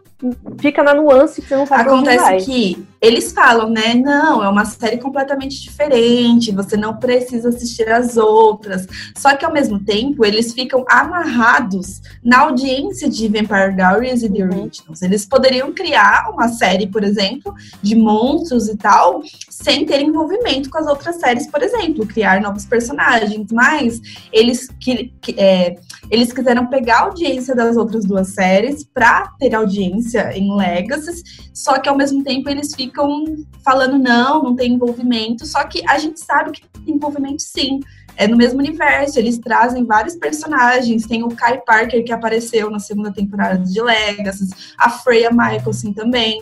[0.59, 3.93] fica na nuance que você não sabe Acontece que eles falam, né?
[3.95, 8.87] Não, é uma série completamente diferente, você não precisa assistir as outras.
[9.17, 14.43] Só que ao mesmo tempo, eles ficam amarrados na audiência de Vampire Diaries e The
[14.43, 14.61] uhum.
[14.61, 15.01] Originals.
[15.01, 20.77] Eles poderiam criar uma série, por exemplo, de monstros e tal, sem ter envolvimento com
[20.77, 23.51] as outras séries, por exemplo, criar novos personagens.
[23.51, 23.99] Mas
[24.31, 25.75] eles, que, é,
[26.09, 31.21] eles quiseram pegar a audiência das outras duas séries para ter audiência em Legacy,
[31.53, 33.25] só que ao mesmo tempo eles ficam ficam
[33.65, 37.79] falando não, não tem envolvimento, só que a gente sabe que tem envolvimento sim.
[38.15, 41.07] É no mesmo universo, eles trazem vários personagens.
[41.07, 46.39] Tem o Kai Parker que apareceu na segunda temporada de Legacy, a Freya Michelson também.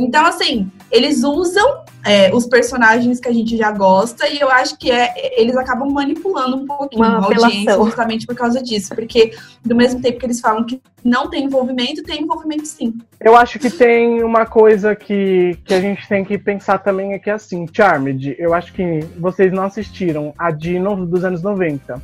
[0.00, 4.78] Então, assim, eles usam é, os personagens que a gente já gosta e eu acho
[4.78, 8.94] que é, eles acabam manipulando um pouquinho Uma a audiência justamente por causa disso.
[8.94, 9.32] Porque,
[9.62, 12.94] do mesmo tempo que eles falam que não tem envolvimento, tem envolvimento sim.
[13.20, 17.18] Eu acho que tem uma coisa que, que a gente tem que pensar também é
[17.18, 22.00] que, assim, Charmed, eu acho que vocês não assistiram a Dino dos anos 90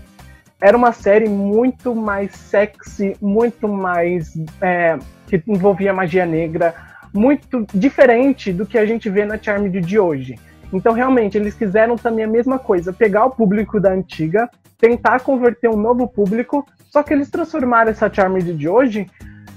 [0.59, 4.32] era uma série muito mais sexy, muito mais.
[4.61, 6.74] É, que envolvia magia negra,
[7.16, 10.37] muito diferente do que a gente vê na Charmed de hoje.
[10.72, 14.48] Então, realmente, eles quiseram também a mesma coisa, pegar o público da antiga,
[14.79, 19.09] tentar converter um novo público, só que eles transformaram essa Charmed de hoje,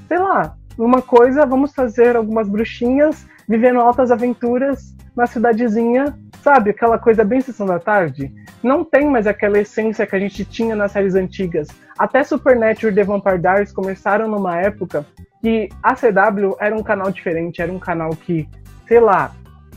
[0.08, 6.69] sei lá, numa coisa, vamos fazer algumas bruxinhas vivendo altas aventuras na cidadezinha, sabe?
[6.69, 8.32] Aquela coisa bem sessão da tarde.
[8.63, 11.67] Não tem mais aquela essência que a gente tinha nas séries antigas.
[11.98, 15.06] Até Supernatural e The Vampire Diaries começaram numa época
[15.41, 18.47] que a CW era um canal diferente, era um canal que,
[18.88, 19.34] sei lá,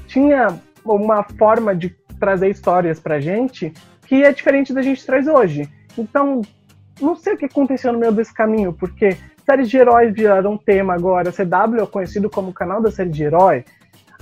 [0.06, 3.72] tinha uma forma de trazer histórias pra gente
[4.06, 5.68] que é diferente da gente traz hoje.
[5.96, 6.42] Então,
[7.00, 10.94] não sei o que aconteceu no meio desse caminho, porque séries de heróis viraram tema
[10.94, 11.30] agora.
[11.30, 13.64] A CW é conhecido como canal da série de herói.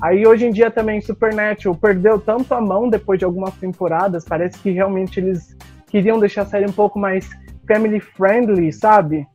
[0.01, 4.25] Aí hoje em dia também Supernatural perdeu tanto a mão depois de algumas temporadas.
[4.25, 5.57] Parece que realmente eles
[5.89, 7.29] queriam deixar a série um pouco mais
[7.67, 9.27] family friendly, sabe?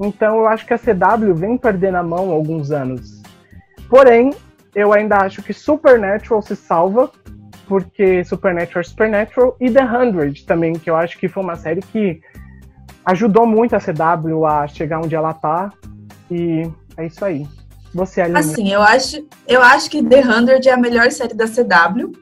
[0.00, 3.22] Então eu acho que a CW vem perdendo a mão há alguns anos.
[3.88, 4.32] Porém,
[4.74, 7.10] eu ainda acho que Supernatural se salva,
[7.66, 11.80] porque Supernatural é Supernatural, e The Hundred também, que eu acho que foi uma série
[11.80, 12.20] que
[13.04, 15.72] ajudou muito a CW a chegar onde ela tá.
[16.30, 17.46] E é isso aí.
[17.92, 18.38] Você, Aline.
[18.38, 22.12] Assim, eu acho, eu acho que The Hundred é a melhor série da CW.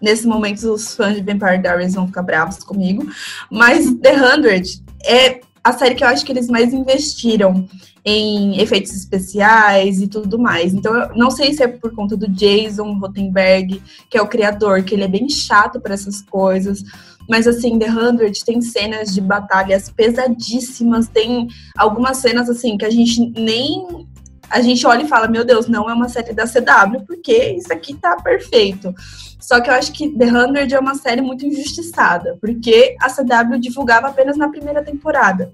[0.00, 3.06] Nesse momento, os fãs de Vampire Diaries vão ficar bravos comigo.
[3.50, 7.66] Mas The Hundred é a série que eu acho que eles mais investiram
[8.04, 10.72] em efeitos especiais e tudo mais.
[10.72, 14.82] Então, eu não sei se é por conta do Jason Rottenberg, que é o criador,
[14.82, 16.82] que ele é bem chato para essas coisas.
[17.28, 21.46] Mas, assim, The Hundred tem cenas de batalhas pesadíssimas, tem
[21.76, 24.08] algumas cenas, assim, que a gente nem
[24.50, 27.72] a gente olha e fala, meu Deus, não é uma série da CW, porque isso
[27.72, 28.92] aqui tá perfeito.
[29.38, 33.58] Só que eu acho que The Hundred é uma série muito injustiçada, porque a CW
[33.58, 35.52] divulgava apenas na primeira temporada.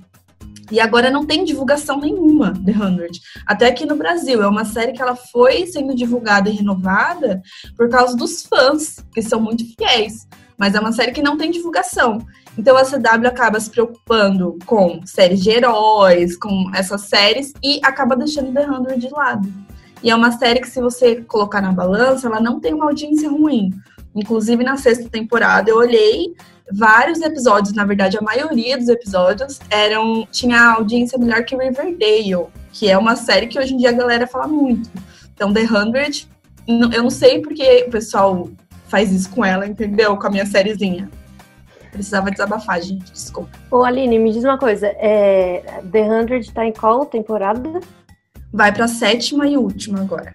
[0.71, 3.21] E agora não tem divulgação nenhuma, The Hundred.
[3.47, 4.43] Até aqui no Brasil.
[4.43, 7.41] É uma série que ela foi sendo divulgada e renovada
[7.77, 10.27] por causa dos fãs, que são muito fiéis.
[10.59, 12.19] Mas é uma série que não tem divulgação.
[12.57, 18.17] Então a CW acaba se preocupando com séries de heróis, com essas séries, e acaba
[18.17, 19.53] deixando The Hundred de lado.
[20.03, 23.29] E é uma série que, se você colocar na balança, ela não tem uma audiência
[23.29, 23.73] ruim.
[24.15, 26.35] Inclusive, na sexta temporada, eu olhei
[26.73, 32.89] vários episódios, na verdade, a maioria dos episódios eram tinha audiência melhor que Riverdale, que
[32.89, 34.91] é uma série que hoje em dia a galera fala muito.
[35.35, 36.29] Então, The Hundred,
[36.67, 38.49] eu não sei porque o pessoal
[38.89, 40.17] faz isso com ela, entendeu?
[40.17, 41.09] Com a minha sériezinha.
[41.91, 43.51] Precisava desabafar, gente, desculpa.
[43.71, 47.81] Ô, Aline, me diz uma coisa, é, The Hundred tá em qual temporada?
[48.53, 50.35] Vai pra sétima e última agora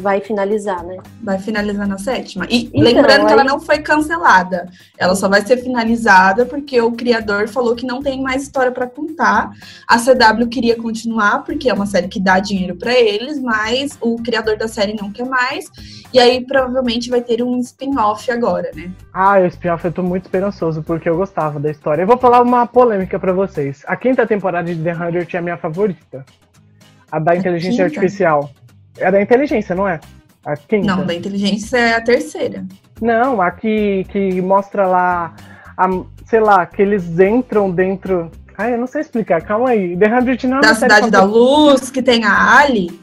[0.00, 0.98] vai finalizar, né?
[1.22, 2.46] Vai finalizar na sétima.
[2.48, 3.26] E então, lembrando aí...
[3.26, 4.68] que ela não foi cancelada.
[4.98, 8.86] Ela só vai ser finalizada porque o criador falou que não tem mais história para
[8.86, 9.50] contar.
[9.86, 14.16] A CW queria continuar porque é uma série que dá dinheiro para eles, mas o
[14.22, 15.66] criador da série não quer mais.
[16.12, 18.90] E aí provavelmente vai ter um spin-off agora, né?
[19.12, 22.02] Ah, o spin-off eu tô muito esperançoso porque eu gostava da história.
[22.02, 23.84] Eu vou falar uma polêmica para vocês.
[23.86, 26.24] A quinta temporada de The Hundred é a minha favorita.
[27.12, 28.00] A da a inteligência quinta?
[28.00, 28.50] artificial.
[29.00, 29.98] É da inteligência, não é?
[30.44, 30.86] A quinta.
[30.86, 32.64] Não, da inteligência é a terceira.
[33.00, 35.34] Não, a que, que mostra lá,
[35.76, 35.88] a,
[36.26, 38.30] sei lá, que eles entram dentro.
[38.56, 39.96] Ai, eu não sei explicar, calma aí.
[39.96, 43.00] The Hundred não é Da Cidade da Luz, que tem a Ali.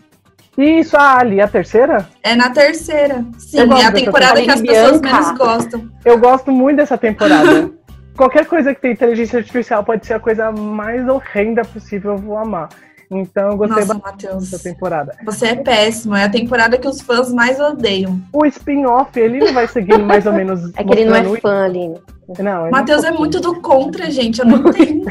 [0.58, 2.08] Isso, a Ali, a terceira?
[2.24, 3.24] É na terceira.
[3.38, 5.90] Sim, é a temporada que as pessoas menos gostam.
[6.04, 7.72] Eu gosto muito dessa temporada.
[8.18, 12.38] Qualquer coisa que tem inteligência artificial pode ser a coisa mais horrenda possível, eu vou
[12.38, 12.70] amar.
[13.10, 15.16] Então eu gostei Nossa, bastante dessa temporada.
[15.24, 18.20] Você é péssimo, é a temporada que os fãs mais odeiam.
[18.34, 20.72] O spin-off, ele não vai seguindo mais ou menos.
[20.78, 22.00] É que ele não é fã, Aline.
[22.40, 24.40] Não, Matheus é muito do contra, gente.
[24.40, 25.06] Eu não tenho.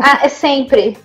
[0.00, 0.98] ah, é sempre.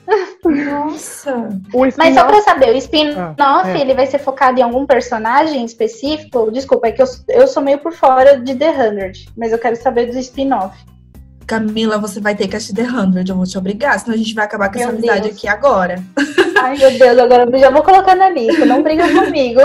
[0.43, 1.49] Nossa.
[1.95, 3.79] Mas só pra saber, o spin-off ah, é.
[3.79, 6.51] ele vai ser focado em algum personagem específico?
[6.51, 9.75] Desculpa, é que eu, eu sou meio por fora de The Hundred, mas eu quero
[9.75, 10.75] saber do spin-off.
[11.45, 14.33] Camila, você vai ter que assistir The Hundred, eu vou te obrigar, senão a gente
[14.33, 15.09] vai acabar com meu essa Deus.
[15.09, 16.03] amizade aqui agora.
[16.61, 19.59] Ai, meu Deus, agora eu já vou colocar na lista, não briga comigo.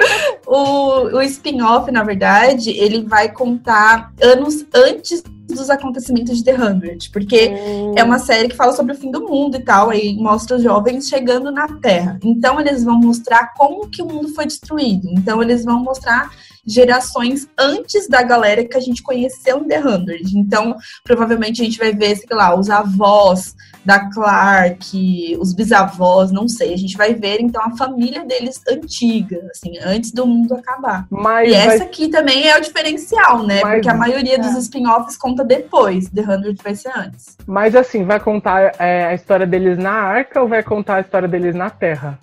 [0.46, 7.10] o, o spin-off, na verdade, ele vai contar anos antes dos acontecimentos de The Hundred,
[7.10, 7.94] porque hum.
[7.96, 10.62] é uma série que fala sobre o fim do mundo e tal, aí mostra os
[10.62, 12.18] jovens chegando na Terra.
[12.22, 15.08] Então eles vão mostrar como que o mundo foi destruído.
[15.10, 16.30] Então eles vão mostrar
[16.66, 20.38] gerações antes da galera que a gente conheceu em The Hundred.
[20.38, 26.48] Então, provavelmente a gente vai ver, sei lá, os avós da Clark, os bisavós, não
[26.48, 26.72] sei.
[26.72, 31.06] A gente vai ver, então, a família deles antiga, assim, antes do mundo acabar.
[31.10, 33.60] Mas, e essa aqui também é o diferencial, né?
[33.62, 34.38] Mas, Porque a maioria é.
[34.38, 36.08] dos spin-offs conta depois.
[36.08, 37.36] The Hundred vai ser antes.
[37.46, 41.28] Mas, assim, vai contar é, a história deles na Arca ou vai contar a história
[41.28, 42.18] deles na Terra?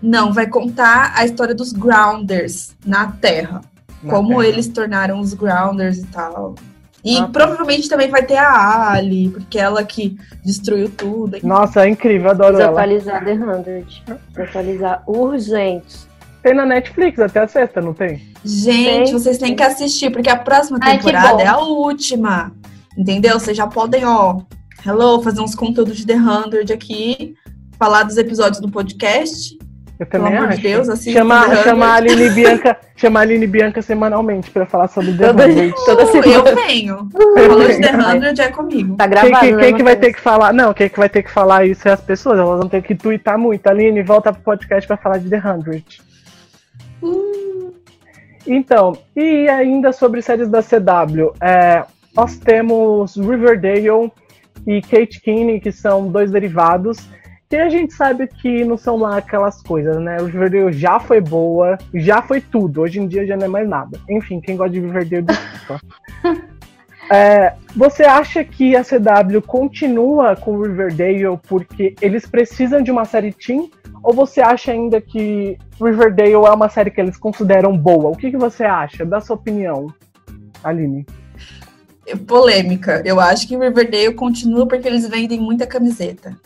[0.00, 3.62] Não, vai contar a história dos Grounders na Terra.
[4.02, 4.46] Na como terra.
[4.46, 6.54] eles tornaram os Grounders e tal.
[7.04, 11.38] E ah, provavelmente também vai ter a Ali, porque ela que destruiu tudo.
[11.42, 13.24] Nossa, é incrível, adoro Desatualizar ela.
[13.24, 14.04] Desatualizar The Hundred.
[14.34, 15.96] Desatualizar urgente.
[16.42, 18.22] Tem na Netflix até a sexta, não tem?
[18.44, 19.12] Gente, tem.
[19.12, 22.52] vocês têm que assistir, porque a próxima temporada Ai, é a última.
[22.96, 23.38] Entendeu?
[23.38, 24.40] Vocês já podem, ó,
[24.84, 27.34] hello, fazer uns conteúdos de The Hundred aqui,
[27.78, 29.56] falar dos episódios do podcast
[29.98, 30.56] eu também Pelo acho.
[30.56, 34.88] De Deus, assim, chamar, chamar, a Aline Bianca, chamar a Aline Bianca semanalmente para falar
[34.88, 35.46] sobre The toda,
[35.86, 36.50] toda semana.
[36.50, 37.08] Eu venho.
[37.12, 38.96] Falou de The Hundred é comigo.
[38.96, 40.52] Tá gravado, quem, quem, né, quem que vai ter que falar?
[40.52, 42.38] Não, quem que vai ter que falar isso é as pessoas.
[42.38, 43.66] Elas vão ter que twittar muito.
[43.66, 46.02] Aline, volta pro podcast para falar de The Hundred.
[47.02, 47.72] Hum.
[48.46, 54.12] Então, e ainda sobre séries da CW, é, nós temos Riverdale
[54.66, 56.98] e Kate Kinney, que são dois derivados
[57.48, 60.16] que a gente sabe que não são lá aquelas coisas, né?
[60.20, 62.80] O Riverdale já foi boa, já foi tudo.
[62.80, 64.00] Hoje em dia já não é mais nada.
[64.10, 65.80] Enfim, quem gosta de Riverdale, desculpa.
[67.12, 73.32] é, você acha que a CW continua com Riverdale porque eles precisam de uma série
[73.32, 73.70] teen?
[74.02, 78.10] Ou você acha ainda que Riverdale é uma série que eles consideram boa?
[78.10, 79.04] O que, que você acha?
[79.04, 79.86] Dá sua opinião,
[80.64, 81.06] Aline.
[82.26, 83.02] Polêmica.
[83.04, 86.36] Eu acho que Riverdale continua porque eles vendem muita camiseta.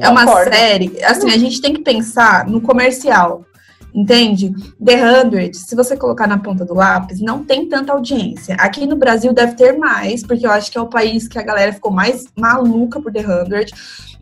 [0.00, 3.44] É uma série, assim, a gente tem que pensar no comercial.
[3.94, 4.52] Entende?
[4.84, 8.54] The 100, se você colocar na ponta do lápis, não tem tanta audiência.
[8.58, 11.42] Aqui no Brasil deve ter mais, porque eu acho que é o país que a
[11.42, 13.66] galera ficou mais maluca por The 100.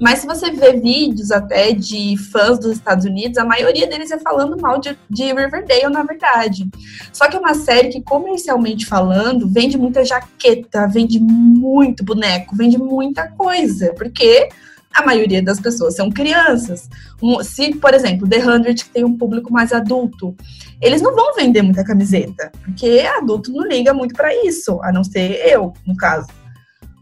[0.01, 4.18] Mas se você vê vídeos até de fãs dos Estados Unidos, a maioria deles é
[4.18, 6.68] falando mal de, de Riverdale, na verdade.
[7.12, 12.79] Só que é uma série que, comercialmente falando, vende muita jaqueta, vende muito boneco, vende
[12.79, 13.93] muita coisa.
[13.95, 14.49] Porque
[14.97, 16.88] a maioria das pessoas são crianças.
[17.22, 20.34] Um, se, por exemplo, The 100, que tem um público mais adulto,
[20.80, 25.05] eles não vão vender muita camiseta, porque adulto não liga muito para isso, a não
[25.05, 26.28] ser eu, no caso.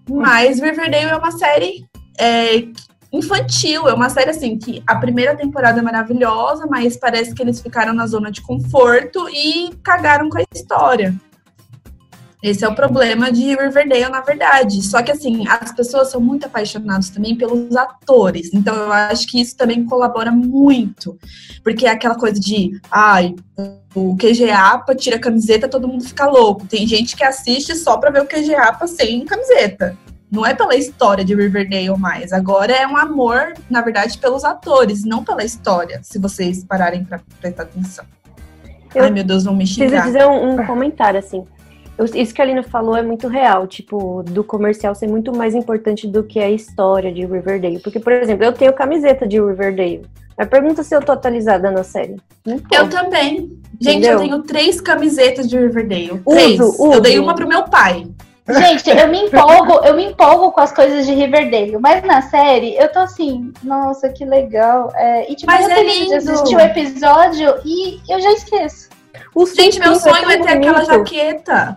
[0.09, 1.87] Mas Riverdale é uma série
[2.19, 2.65] é,
[3.13, 7.61] infantil, é uma série assim que a primeira temporada é maravilhosa, mas parece que eles
[7.61, 11.15] ficaram na zona de conforto e cagaram com a história.
[12.45, 14.83] Esse é o problema de Riverdale, na verdade.
[14.83, 18.51] Só que, assim, as pessoas são muito apaixonadas também pelos atores.
[18.53, 21.19] Então, eu acho que isso também colabora muito.
[21.63, 23.35] Porque é aquela coisa de, ai,
[23.95, 26.67] o QG APA tira a camiseta, todo mundo fica louco.
[26.67, 29.97] Tem gente que assiste só pra ver o QG APA sem camiseta.
[30.31, 32.31] Não é pela história de Riverdale mais.
[32.31, 37.21] Agora é um amor, na verdade, pelos atores, não pela história, se vocês pararem pra
[37.41, 38.05] prestar atenção.
[38.95, 39.89] Eu Ai, meu Deus, vão me xingar.
[39.89, 41.43] Preciso dizer um, um comentário, assim
[42.15, 46.07] isso que a Alina falou é muito real, tipo, do comercial ser muito mais importante
[46.07, 47.79] do que a história de Riverdale.
[47.79, 50.03] Porque, por exemplo, eu tenho camiseta de Riverdale.
[50.37, 52.17] Mas pergunta se eu tô atualizada na série.
[52.45, 53.53] Eu também.
[53.81, 54.13] Gente, Entendeu?
[54.13, 56.21] eu tenho três camisetas de Riverdale.
[56.27, 56.61] Três.
[56.61, 56.93] Uso, uso.
[56.95, 58.07] Eu dei uma pro meu pai.
[58.47, 62.77] Gente, eu me empolgo, eu me empolgo com as coisas de Riverdale, mas na série
[62.77, 64.93] eu tô assim, nossa, que legal.
[64.95, 66.09] É, e tipo, mas eu é lindo.
[66.09, 68.84] de assistir o episódio e eu já esqueço.
[69.35, 71.77] O Gente, meu sonho é ter aquela jaqueta.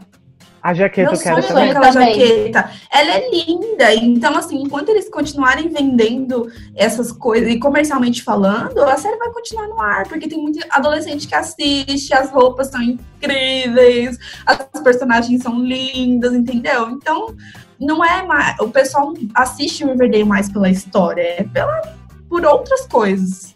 [0.62, 2.72] A jaqueta Meu eu quero sonho é aquela jaqueta.
[2.92, 3.96] Ela é linda.
[3.96, 9.68] Então, assim, enquanto eles continuarem vendendo essas coisas e comercialmente falando, a série vai continuar
[9.68, 15.60] no ar, porque tem muito adolescente que assiste, as roupas são incríveis, as personagens são
[15.60, 16.90] lindas, entendeu?
[16.90, 17.34] Então,
[17.80, 18.60] não é mais.
[18.60, 21.82] O pessoal assiste o Riverdale mais pela história, é pela,
[22.30, 23.56] por outras coisas.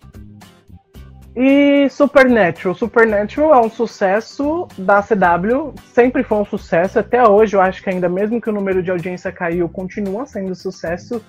[1.36, 2.76] E Supernatural.
[2.76, 7.90] Supernatural é um sucesso da CW, sempre foi um sucesso, até hoje eu acho que
[7.90, 11.24] ainda mesmo que o número de audiência caiu, continua sendo sucesso.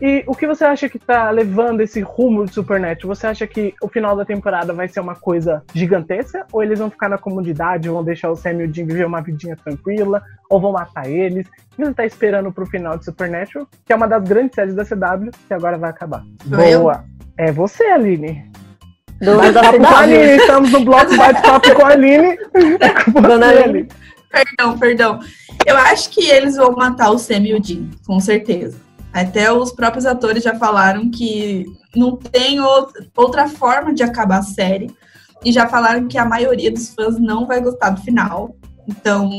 [0.00, 3.14] E o que você acha que tá levando esse rumo de Supernatural?
[3.14, 6.46] Você acha que o final da temporada vai ser uma coisa gigantesca?
[6.52, 9.22] Ou eles vão ficar na comunidade, vão deixar o Sam e o Jim viver uma
[9.22, 10.22] vidinha tranquila?
[10.50, 11.46] Ou vão matar eles?
[11.46, 13.68] O que você tá esperando pro final de Supernatural?
[13.84, 16.24] Que é uma das grandes séries da CW, que agora vai acabar.
[16.44, 17.04] Boa!
[17.38, 18.50] É você, Aline.
[19.24, 20.36] Do, bate-papo com a Aline.
[20.36, 22.38] Estamos no bloco bate-papo com a Aline.
[23.22, 23.88] Dona Aline.
[24.30, 25.20] Perdão, perdão.
[25.64, 28.76] Eu acho que eles vão matar o Sam e o Jim, com certeza.
[29.12, 31.64] Até os próprios atores já falaram que
[31.94, 32.58] não tem
[33.16, 34.90] outra forma de acabar a série.
[35.44, 38.56] E já falaram que a maioria dos fãs não vai gostar do final.
[38.86, 39.30] Então,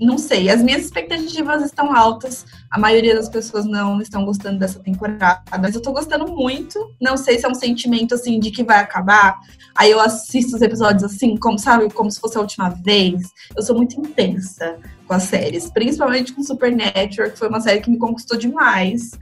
[0.00, 0.48] não sei.
[0.48, 2.44] As minhas expectativas estão altas.
[2.70, 5.42] A maioria das pessoas não estão gostando dessa temporada.
[5.60, 6.78] Mas eu tô gostando muito.
[7.00, 9.38] Não sei se é um sentimento, assim, de que vai acabar.
[9.74, 11.92] Aí eu assisto os episódios assim, como, sabe?
[11.92, 13.32] Como se fosse a última vez.
[13.56, 14.76] Eu sou muito intensa
[15.06, 15.70] com as séries.
[15.70, 19.12] Principalmente com Supernatural, que foi uma série que me conquistou demais.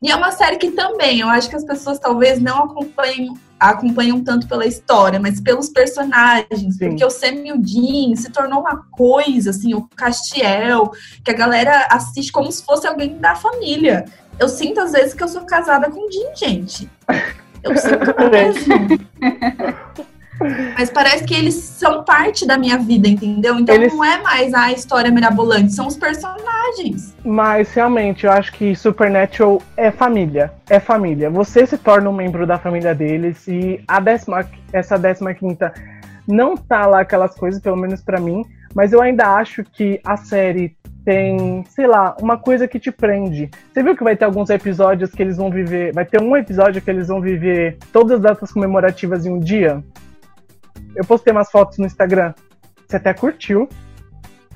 [0.00, 4.22] E é uma série que também, eu acho que as pessoas talvez não acompanhem, acompanham
[4.22, 6.76] tanto pela história, mas pelos personagens.
[6.76, 6.90] Sim.
[6.90, 10.92] Porque o Dean se tornou uma coisa, assim, o Castiel,
[11.24, 14.04] que a galera assiste como se fosse alguém da família.
[14.38, 16.88] Eu sinto às vezes que eu sou casada com o Dean, gente.
[17.64, 20.08] Eu sinto mesmo.
[20.76, 23.58] Mas parece que eles são parte da minha vida, entendeu?
[23.58, 23.92] Então eles...
[23.92, 27.14] não é mais a história mirabolante, são os personagens.
[27.24, 30.52] Mas realmente, eu acho que Supernatural é família.
[30.68, 31.30] É família.
[31.30, 35.72] Você se torna um membro da família deles e a décima, essa décima quinta
[36.26, 40.16] não tá lá aquelas coisas, pelo menos para mim, mas eu ainda acho que a
[40.16, 43.50] série tem, sei lá, uma coisa que te prende.
[43.72, 45.90] Você viu que vai ter alguns episódios que eles vão viver.
[45.94, 49.82] Vai ter um episódio que eles vão viver todas as datas comemorativas em um dia?
[50.94, 52.34] Eu postei umas fotos no Instagram.
[52.86, 53.68] Você até curtiu.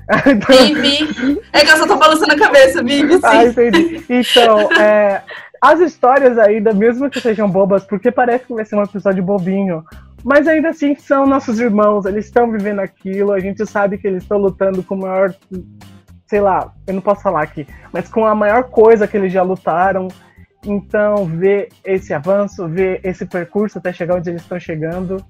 [0.51, 1.41] Sim, vi.
[1.53, 3.19] É que eu só tô balançando a cabeça, Vivi.
[3.23, 4.03] Ah, entendi.
[4.09, 5.21] Então, é,
[5.61, 9.83] as histórias ainda, mesmo que sejam bobas, porque parece que vai ser um episódio bobinho,
[10.21, 14.23] mas ainda assim são nossos irmãos, eles estão vivendo aquilo, a gente sabe que eles
[14.23, 15.33] estão lutando com o maior,
[16.27, 19.41] sei lá, eu não posso falar aqui, mas com a maior coisa que eles já
[19.41, 20.09] lutaram.
[20.65, 25.23] Então, ver esse avanço, ver esse percurso até chegar onde eles estão chegando,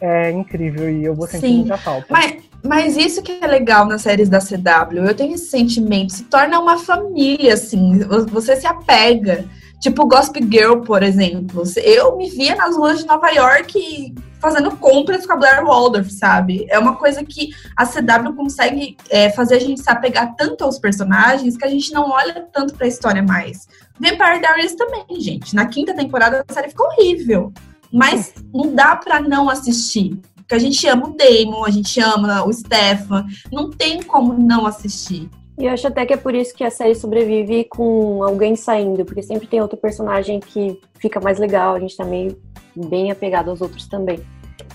[0.00, 1.58] é incrível e eu vou sentir Sim.
[1.58, 2.06] muita falta.
[2.08, 6.24] Mas, mas isso que é legal nas séries da CW, eu tenho esse sentimento, se
[6.24, 9.44] torna uma família, assim, você se apega.
[9.80, 11.62] Tipo Gossip Girl, por exemplo.
[11.76, 16.66] Eu me via nas ruas de Nova York fazendo compras com a Blair Waldorf, sabe?
[16.68, 20.78] É uma coisa que a CW consegue é, fazer a gente se apegar tanto aos
[20.78, 23.68] personagens que a gente não olha tanto pra história mais.
[24.00, 25.54] Vampire Diaries também, gente.
[25.54, 27.52] Na quinta temporada a série ficou horrível.
[27.92, 30.18] Mas não dá pra não assistir.
[30.36, 33.26] Porque a gente ama o Damon, a gente ama o Stefan.
[33.52, 35.28] Não tem como não assistir.
[35.58, 39.04] E eu acho até que é por isso que a série sobrevive com alguém saindo,
[39.04, 42.38] porque sempre tem outro personagem que fica mais legal, a gente tá meio
[42.76, 44.20] bem apegado aos outros também.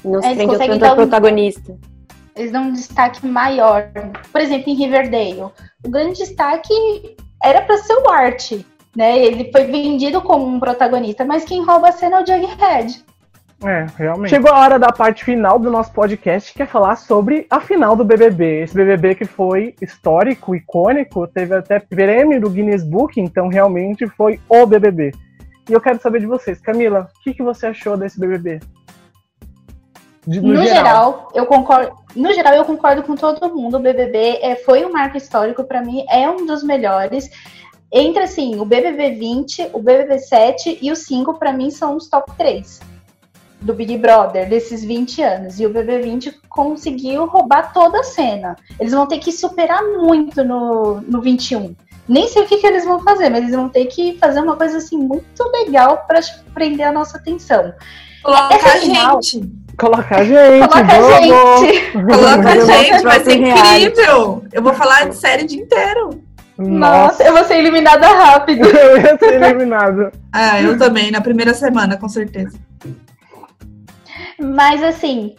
[0.03, 1.77] Não se É, eles prende tanto ao dar um- protagonista.
[2.35, 3.89] Eles dão um destaque maior.
[4.31, 5.43] Por exemplo, em Riverdale,
[5.85, 6.73] o grande destaque
[7.41, 8.51] era para ser o Art,
[8.95, 9.17] né?
[9.17, 13.03] Ele foi vendido como um protagonista, mas quem rouba a cena é o Jughead.
[13.65, 14.29] É, realmente.
[14.29, 17.95] Chegou a hora da parte final do nosso podcast, que é falar sobre a final
[17.95, 18.63] do BBB.
[18.63, 24.39] Esse BBB que foi histórico, icônico, teve até prêmio do Guinness Book, então realmente foi
[24.49, 25.11] o BBB.
[25.69, 26.59] E eu quero saber de vocês.
[26.59, 28.59] Camila, o que, que você achou desse BBB?
[30.27, 31.29] De- No, geral.
[31.33, 31.93] eu concordo.
[32.15, 33.77] No geral, eu concordo com todo mundo.
[33.77, 37.29] O BBB é, foi um marco histórico para mim, é um dos melhores.
[37.95, 42.09] Entre assim, o BBB 20, o BBB 7 e o 5 para mim são os
[42.09, 42.81] top 3
[43.61, 45.59] do Big Brother desses 20 anos.
[45.59, 48.55] E o BBB 20 conseguiu roubar toda a cena.
[48.79, 51.75] Eles vão ter que superar muito no, no 21.
[52.07, 54.57] Nem sei o que, que eles vão fazer, mas eles vão ter que fazer uma
[54.57, 56.19] coisa assim muito legal para
[56.53, 57.73] prender a nossa atenção.
[58.23, 59.51] Coloca Essa a final- gente.
[59.77, 61.91] Coloca a gente, Coloca a gente!
[61.91, 64.43] Coloca a gente, vai ser incrível.
[64.51, 66.21] Eu vou falar de série o dia inteiro.
[66.57, 68.65] Nossa, eu vou ser eliminada rápido.
[68.69, 70.11] eu ia ser eliminado.
[70.35, 72.57] Ah, eu também, na primeira semana, com certeza.
[74.39, 75.35] Mas assim,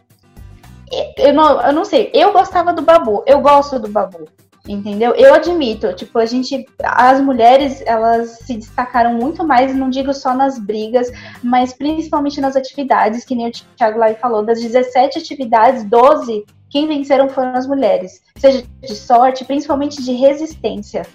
[1.18, 2.12] eu não, eu não sei.
[2.14, 3.24] Eu gostava do Babu.
[3.26, 4.28] Eu gosto do Babu.
[4.66, 5.14] Entendeu?
[5.14, 10.34] Eu admito, tipo, a gente, as mulheres, elas se destacaram muito mais, não digo só
[10.34, 11.12] nas brigas,
[11.42, 16.89] mas principalmente nas atividades, que nem o Thiago Lai falou, das 17 atividades, 12, quem
[16.89, 18.20] venceram foram as mulheres.
[18.35, 21.07] Seja de sorte, principalmente de resistência,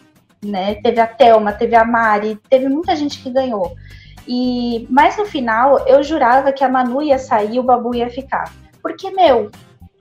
[0.41, 0.75] né?
[0.75, 3.75] Teve a Thelma, teve a Mari, teve muita gente que ganhou.
[4.25, 8.09] E mas no final eu jurava que a Manu ia sair e o Babu ia
[8.09, 8.53] ficar.
[8.81, 9.51] Porque, meu,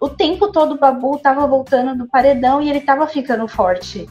[0.01, 4.09] o tempo todo o Babu tava voltando do paredão e ele tava ficando forte.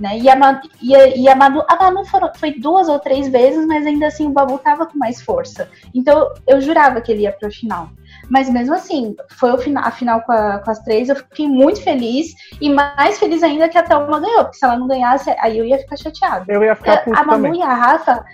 [0.00, 0.18] Né?
[0.18, 3.28] E, a Manu, e, a, e a Manu, a Manu foram, foi duas ou três
[3.28, 5.70] vezes, mas ainda assim o Babu tava com mais força.
[5.94, 7.90] Então eu jurava que ele ia pro final.
[8.30, 11.48] Mas mesmo assim, foi o final, a final com, a- com as três, eu fiquei
[11.48, 12.28] muito feliz.
[12.60, 15.64] E mais feliz ainda que a Thelma ganhou, porque se ela não ganhasse, aí eu
[15.64, 16.44] ia ficar chateada.
[16.48, 17.60] Eu ia ficar puto É, a Manu também.
[17.60, 18.24] e a Rafa,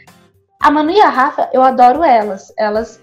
[0.62, 2.52] a Manu e a Rafa, eu adoro elas.
[2.58, 3.00] Elas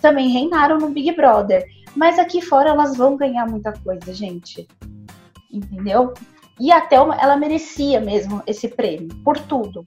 [0.00, 1.64] também reinaram no Big Brother.
[1.94, 4.66] Mas aqui fora elas vão ganhar muita coisa, gente.
[5.52, 6.14] Entendeu?
[6.58, 9.86] E a Thelma, ela merecia mesmo esse prêmio, por tudo.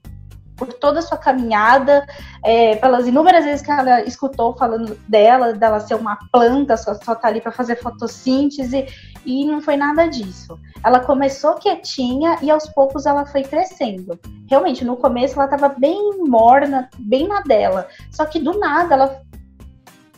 [0.56, 2.06] Por toda a sua caminhada,
[2.44, 7.14] é, pelas inúmeras vezes que ela escutou falando dela, dela ser uma planta, só, só
[7.14, 8.86] tá ali para fazer fotossíntese,
[9.26, 10.58] e não foi nada disso.
[10.84, 14.18] Ela começou quietinha e aos poucos ela foi crescendo.
[14.48, 17.88] Realmente, no começo ela tava bem morna, bem na dela.
[18.10, 19.22] Só que do nada ela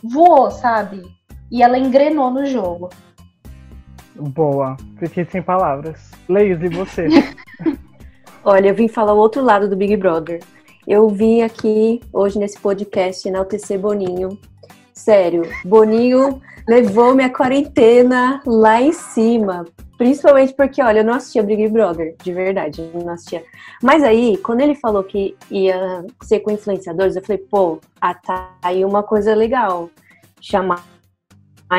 [0.03, 1.03] voou, sabe?
[1.49, 2.89] E ela engrenou no jogo.
[4.15, 6.11] Boa, fiquei sem palavras.
[6.27, 7.07] Leis, e você?
[8.49, 10.39] Olha, eu vim falar o outro lado do Big Brother.
[10.87, 14.39] Eu vim aqui hoje nesse podcast enaltecer Boninho.
[14.93, 19.65] Sério, Boninho levou minha quarentena lá em cima.
[19.97, 23.43] Principalmente porque, olha, eu não assistia Big Brother, de verdade, eu não assistia.
[23.83, 28.55] Mas aí, quando ele falou que ia ser com influenciadores, eu falei, pô, ah, tá
[28.61, 29.89] aí uma coisa legal.
[30.39, 30.85] Chamar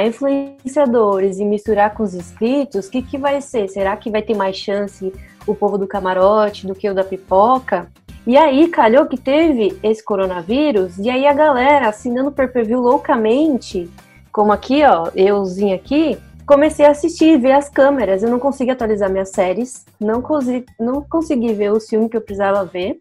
[0.05, 3.69] influenciadores e misturar com os inscritos, o que, que vai ser?
[3.69, 5.11] Será que vai ter mais chance
[5.49, 7.91] o povo do camarote do que o da pipoca?
[8.27, 13.91] E aí, calhou que teve esse coronavírus, e aí a galera assinando per view loucamente,
[14.31, 18.23] como aqui, ó, euzinho aqui, comecei a assistir, ver as câmeras.
[18.23, 22.21] Eu não consegui atualizar minhas séries, não consegui, não consegui ver o filme que eu
[22.21, 23.01] precisava ver.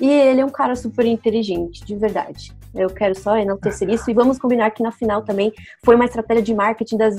[0.00, 2.52] E ele é um cara super inteligente, de verdade.
[2.74, 4.10] Eu quero só enaltecer isso.
[4.10, 5.52] E vamos combinar que na final também
[5.84, 7.16] foi uma estratégia de marketing das,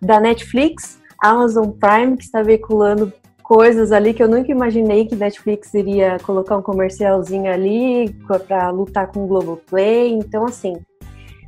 [0.00, 3.12] da Netflix, Amazon Prime, que está veiculando
[3.42, 8.14] coisas ali que eu nunca imaginei que Netflix iria colocar um comercialzinho ali
[8.48, 10.12] para lutar com o Globoplay.
[10.12, 10.80] Então, assim,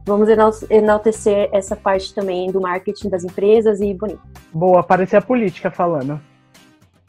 [0.05, 4.21] vamos enal- enaltecer essa parte também do marketing das empresas e bonito.
[4.53, 6.21] Boa, parecia a política falando.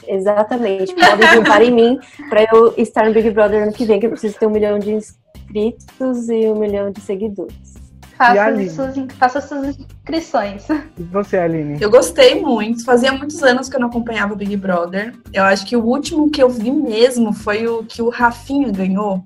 [0.07, 0.93] Exatamente.
[0.93, 4.11] Podem juntar em mim para eu estar no Big Brother ano que vem, que eu
[4.11, 7.74] preciso ter um milhão de inscritos e um milhão de seguidores.
[8.17, 10.65] Faça suas, faça suas inscrições.
[10.97, 11.77] E você, Aline?
[11.81, 12.83] Eu gostei muito.
[12.85, 15.13] Fazia muitos anos que eu não acompanhava o Big Brother.
[15.33, 19.23] Eu acho que o último que eu vi mesmo foi o que o Rafinha ganhou.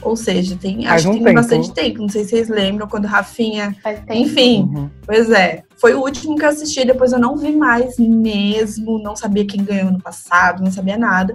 [0.00, 1.40] Ou seja, tem, Faz acho um que tem tempo.
[1.40, 1.98] bastante tempo.
[2.02, 3.74] Não sei se vocês lembram quando Rafinha.
[3.82, 4.12] Faz tempo.
[4.12, 4.90] Enfim, Uhum.
[5.06, 5.64] pois é.
[5.80, 8.98] Foi o último que eu assisti, depois eu não vi mais mesmo.
[9.02, 11.34] Não sabia quem ganhou no passado, não sabia nada.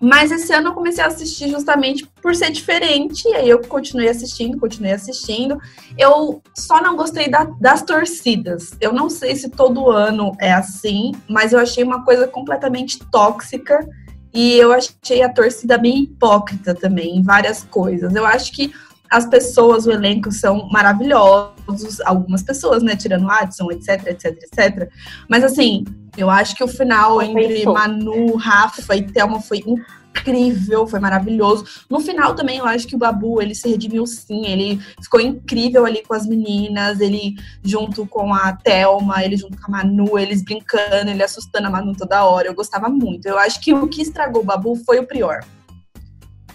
[0.00, 3.28] Mas esse ano eu comecei a assistir justamente por ser diferente.
[3.28, 5.58] E aí eu continuei assistindo, continuei assistindo.
[5.98, 8.70] Eu só não gostei da- das torcidas.
[8.80, 13.86] Eu não sei se todo ano é assim, mas eu achei uma coisa completamente tóxica.
[14.32, 18.14] E eu achei a torcida bem hipócrita também, em várias coisas.
[18.14, 18.72] Eu acho que
[19.10, 24.88] as pessoas, o elenco são maravilhosos, algumas pessoas, né, tirando o Adson, etc, etc, etc.
[25.28, 25.84] Mas assim,
[26.16, 27.64] eu acho que o final entre.
[27.64, 31.64] Manu, Rafa e Thelma foi incrível, foi maravilhoso.
[31.88, 35.84] No final também eu acho que o Babu, ele se redimiu sim, ele ficou incrível
[35.86, 40.42] ali com as meninas, ele junto com a Thelma, ele junto com a Manu, eles
[40.42, 42.48] brincando, ele assustando a Manu toda hora.
[42.48, 43.26] Eu gostava muito.
[43.26, 45.44] Eu acho que o que estragou o Babu foi o Prior.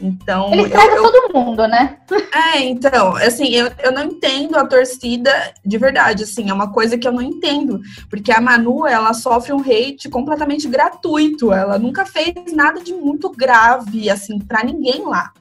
[0.02, 1.98] Então, Ele estraga eu, todo mundo, né?
[2.54, 5.32] é, então, assim, eu, eu não entendo a torcida
[5.66, 7.80] de verdade, assim, é uma coisa que eu não entendo,
[8.10, 13.30] porque a Manu, ela sofre um hate completamente gratuito, ela nunca fez nada de muito
[13.30, 15.32] grave, assim, pra ninguém lá,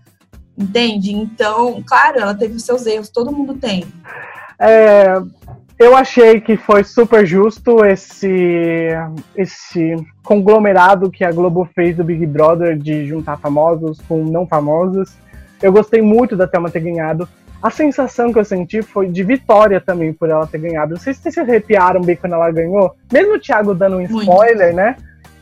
[0.57, 1.13] entende?
[1.13, 3.85] Então, claro, ela teve os seus erros, todo mundo tem.
[4.59, 5.21] É,
[5.85, 8.89] eu achei que foi super justo esse,
[9.37, 15.15] esse conglomerado que a Globo fez do Big Brother de juntar famosos com não famosos.
[15.61, 17.29] Eu gostei muito da Thelma ter ganhado.
[17.63, 20.95] A sensação que eu senti foi de vitória também por ela ter ganhado.
[20.95, 22.95] Não sei se vocês se arrepiaram bem quando ela ganhou.
[23.13, 24.21] Mesmo o Thiago dando um Muito.
[24.21, 24.97] spoiler, né?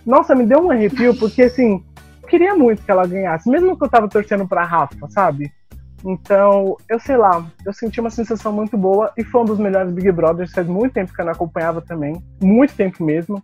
[0.05, 1.83] Nossa, me deu um arrepio, porque assim,
[2.21, 3.49] eu queria muito que ela ganhasse.
[3.49, 5.53] Mesmo que eu tava torcendo pra Rafa, sabe?
[6.05, 9.93] Então, eu sei lá, eu senti uma sensação muito boa e foi um dos melhores
[9.93, 10.53] Big Brothers.
[10.53, 12.23] Faz muito tempo que eu não acompanhava também.
[12.41, 13.43] Muito tempo mesmo.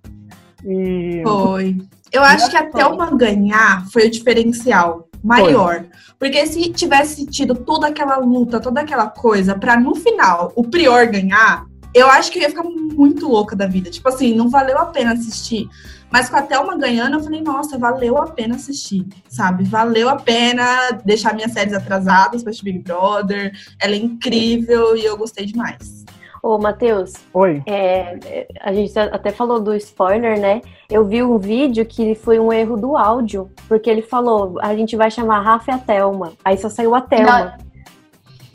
[0.65, 1.23] E.
[1.23, 1.77] Foi.
[2.11, 5.85] Eu acho que até uma ganhar foi o diferencial maior.
[6.19, 11.07] Porque se tivesse tido toda aquela luta, toda aquela coisa, pra no final o Prior
[11.07, 13.91] ganhar, eu acho que eu ia ficar muito louca da vida.
[13.91, 15.69] Tipo assim, não valeu a pena assistir.
[16.11, 19.65] Mas com a Thelma ganhando, eu falei, nossa, valeu a pena assistir, sabe?
[19.65, 23.53] Valeu a pena deixar minhas séries atrasadas pra Big Brother.
[23.81, 26.07] Ela é incrível e eu gostei demais.
[26.43, 27.63] Ô, Matheus, Oi.
[27.67, 30.63] é, a gente até falou do spoiler, né?
[30.89, 34.97] Eu vi um vídeo que foi um erro do áudio, porque ele falou, a gente
[34.97, 36.33] vai chamar Rafa e a Thelma.
[36.45, 37.59] Aí só saiu a Thelma.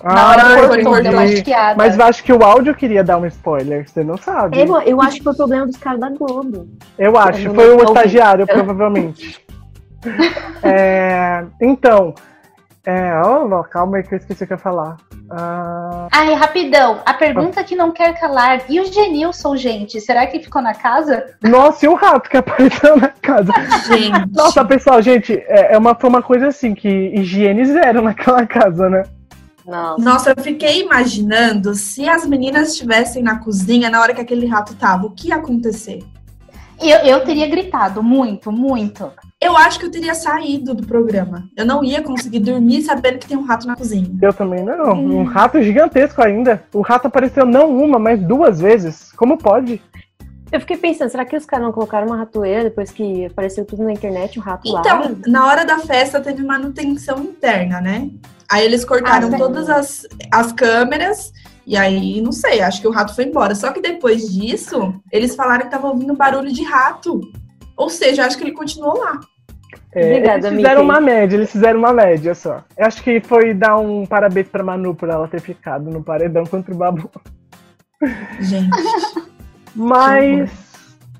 [0.04, 1.76] Na hora Ah, uma chiada.
[1.78, 4.60] Mas eu acho que o áudio queria dar um spoiler, você não sabe.
[4.60, 6.68] Eu, eu acho que foi o problema dos caras da Globo.
[6.98, 7.86] Eu acho, Eu foi o ouvi.
[7.86, 9.42] estagiário, provavelmente.
[10.62, 12.14] É, então,
[12.86, 14.98] é, oh, calma aí que eu esqueci o que eu ia falar.
[15.32, 17.00] Ah, Ai, rapidão.
[17.06, 18.64] A pergunta que não quer calar.
[18.70, 20.02] E o Genilson, gente?
[20.02, 21.28] Será que ficou na casa?
[21.42, 23.54] nossa, e o rato que apareceu na casa?
[23.88, 24.36] Gente.
[24.36, 28.90] Nossa, pessoal, gente, é, é uma, foi uma coisa assim, que higiene zero naquela casa,
[28.90, 29.04] né?
[29.66, 29.98] Não.
[29.98, 34.76] Nossa, eu fiquei imaginando se as meninas estivessem na cozinha na hora que aquele rato
[34.76, 36.04] tava, o que ia acontecer?
[36.82, 39.10] Eu, eu teria gritado muito, muito.
[39.40, 41.48] Eu acho que eu teria saído do programa.
[41.56, 44.10] Eu não ia conseguir dormir sabendo que tem um rato na cozinha.
[44.22, 44.94] Eu também não.
[44.94, 46.64] Um rato gigantesco ainda.
[46.74, 49.12] O rato apareceu não uma, mas duas vezes.
[49.14, 49.82] Como pode?
[50.52, 53.84] Eu fiquei pensando, será que os caras não colocaram uma ratoeira depois que apareceu tudo
[53.84, 54.82] na internet, o rato lá?
[54.82, 58.12] Então, na hora da festa teve manutenção interna, né?
[58.54, 61.34] Aí eles cortaram Ah, todas as, as câmeras
[61.66, 63.56] e aí, não sei, acho que o rato foi embora.
[63.56, 67.20] Só que depois disso, eles falaram que tava ouvindo barulho de rato.
[67.76, 69.20] Ou seja, acho que ele continuou lá.
[69.92, 70.92] É, Obrigada, eles fizeram Mickey.
[70.92, 72.64] uma média, eles fizeram uma média só.
[72.78, 76.46] Eu acho que foi dar um parabéns pra Manu por ela ter ficado no paredão
[76.46, 77.10] contra o Babu.
[78.40, 78.70] Gente.
[79.76, 80.52] Mas,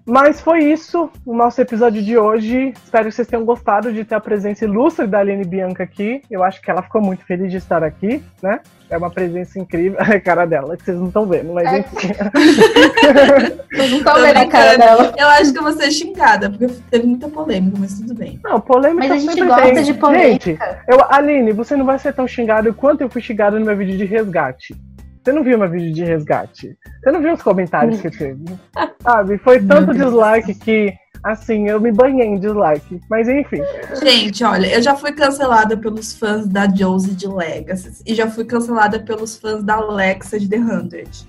[0.06, 2.74] mas foi isso o nosso episódio de hoje.
[2.84, 6.22] Espero que vocês tenham gostado de ter a presença ilustre da Aline Bianca aqui.
[6.30, 8.60] Eu acho que ela ficou muito feliz de estar aqui, né?
[8.90, 9.98] É uma presença incrível.
[10.02, 11.80] A cara dela, que vocês não estão vendo, mas É.
[11.80, 12.08] enfim.
[13.74, 15.14] Vocês não estão vendo a cara dela.
[15.18, 18.40] Eu acho que eu vou ser xingada, porque teve muita polêmica, mas tudo bem.
[18.44, 19.74] Não, polêmica Mas a gente sempre gosta tem.
[19.74, 20.82] de Gente, polêmica.
[20.88, 23.98] eu, Aline, você não vai ser tão xingado quanto eu fui xingado no meu vídeo
[23.98, 24.76] de resgate.
[25.24, 26.78] Você não viu meu vídeo de resgate?
[27.02, 28.44] Você não viu os comentários que teve?
[29.02, 29.38] Sabe?
[29.38, 30.94] Foi tanto dislike que,
[31.24, 33.00] assim, eu me banhei em dislike.
[33.10, 33.62] Mas enfim.
[34.04, 38.44] Gente, olha, eu já fui cancelada pelos fãs da Josie de Legacy e já fui
[38.46, 41.26] cancelada pelos fãs da Alexa de The Hundred.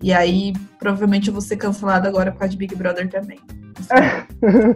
[0.00, 3.38] E aí, provavelmente eu vou ser cancelada agora por causa de Big Brother também.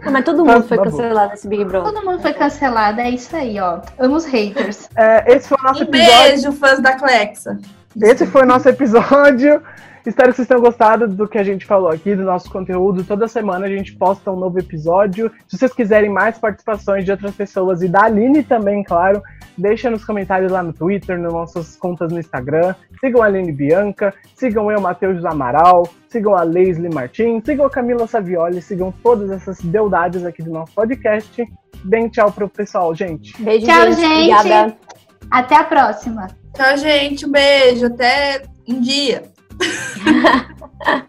[0.05, 0.89] Ah, mas todo mundo foi Babu.
[0.91, 1.93] cancelado nesse Big Brother.
[1.93, 3.79] Todo mundo foi cancelado, é isso aí, ó.
[3.97, 4.89] Amo os haters.
[4.95, 6.23] É, esse foi o nosso Um episódio.
[6.23, 7.57] beijo, fãs da Clexa.
[8.01, 9.61] Esse foi o nosso episódio.
[10.05, 13.05] Espero que vocês tenham gostado do que a gente falou aqui, do nosso conteúdo.
[13.05, 15.31] Toda semana a gente posta um novo episódio.
[15.47, 19.21] Se vocês quiserem mais participações de outras pessoas e da Aline também, claro,
[19.57, 22.75] deixa nos comentários lá no Twitter, nas nossas contas no Instagram.
[22.99, 28.05] Sigam a Aline Bianca, sigam eu, Matheus Amaral, sigam a Leslie Martins, sigam a Camila
[28.05, 31.47] Savioli, sigam todas essas beldades aqui do nosso podcast.
[31.81, 33.41] Bem tchau pro pessoal, gente.
[33.41, 34.01] Beijo, tchau, gente.
[34.01, 34.33] gente.
[34.33, 35.02] Obrigada.
[35.29, 36.27] Até a próxima.
[36.55, 37.25] Tchau, gente.
[37.25, 37.87] Um beijo.
[37.87, 39.23] Até um dia.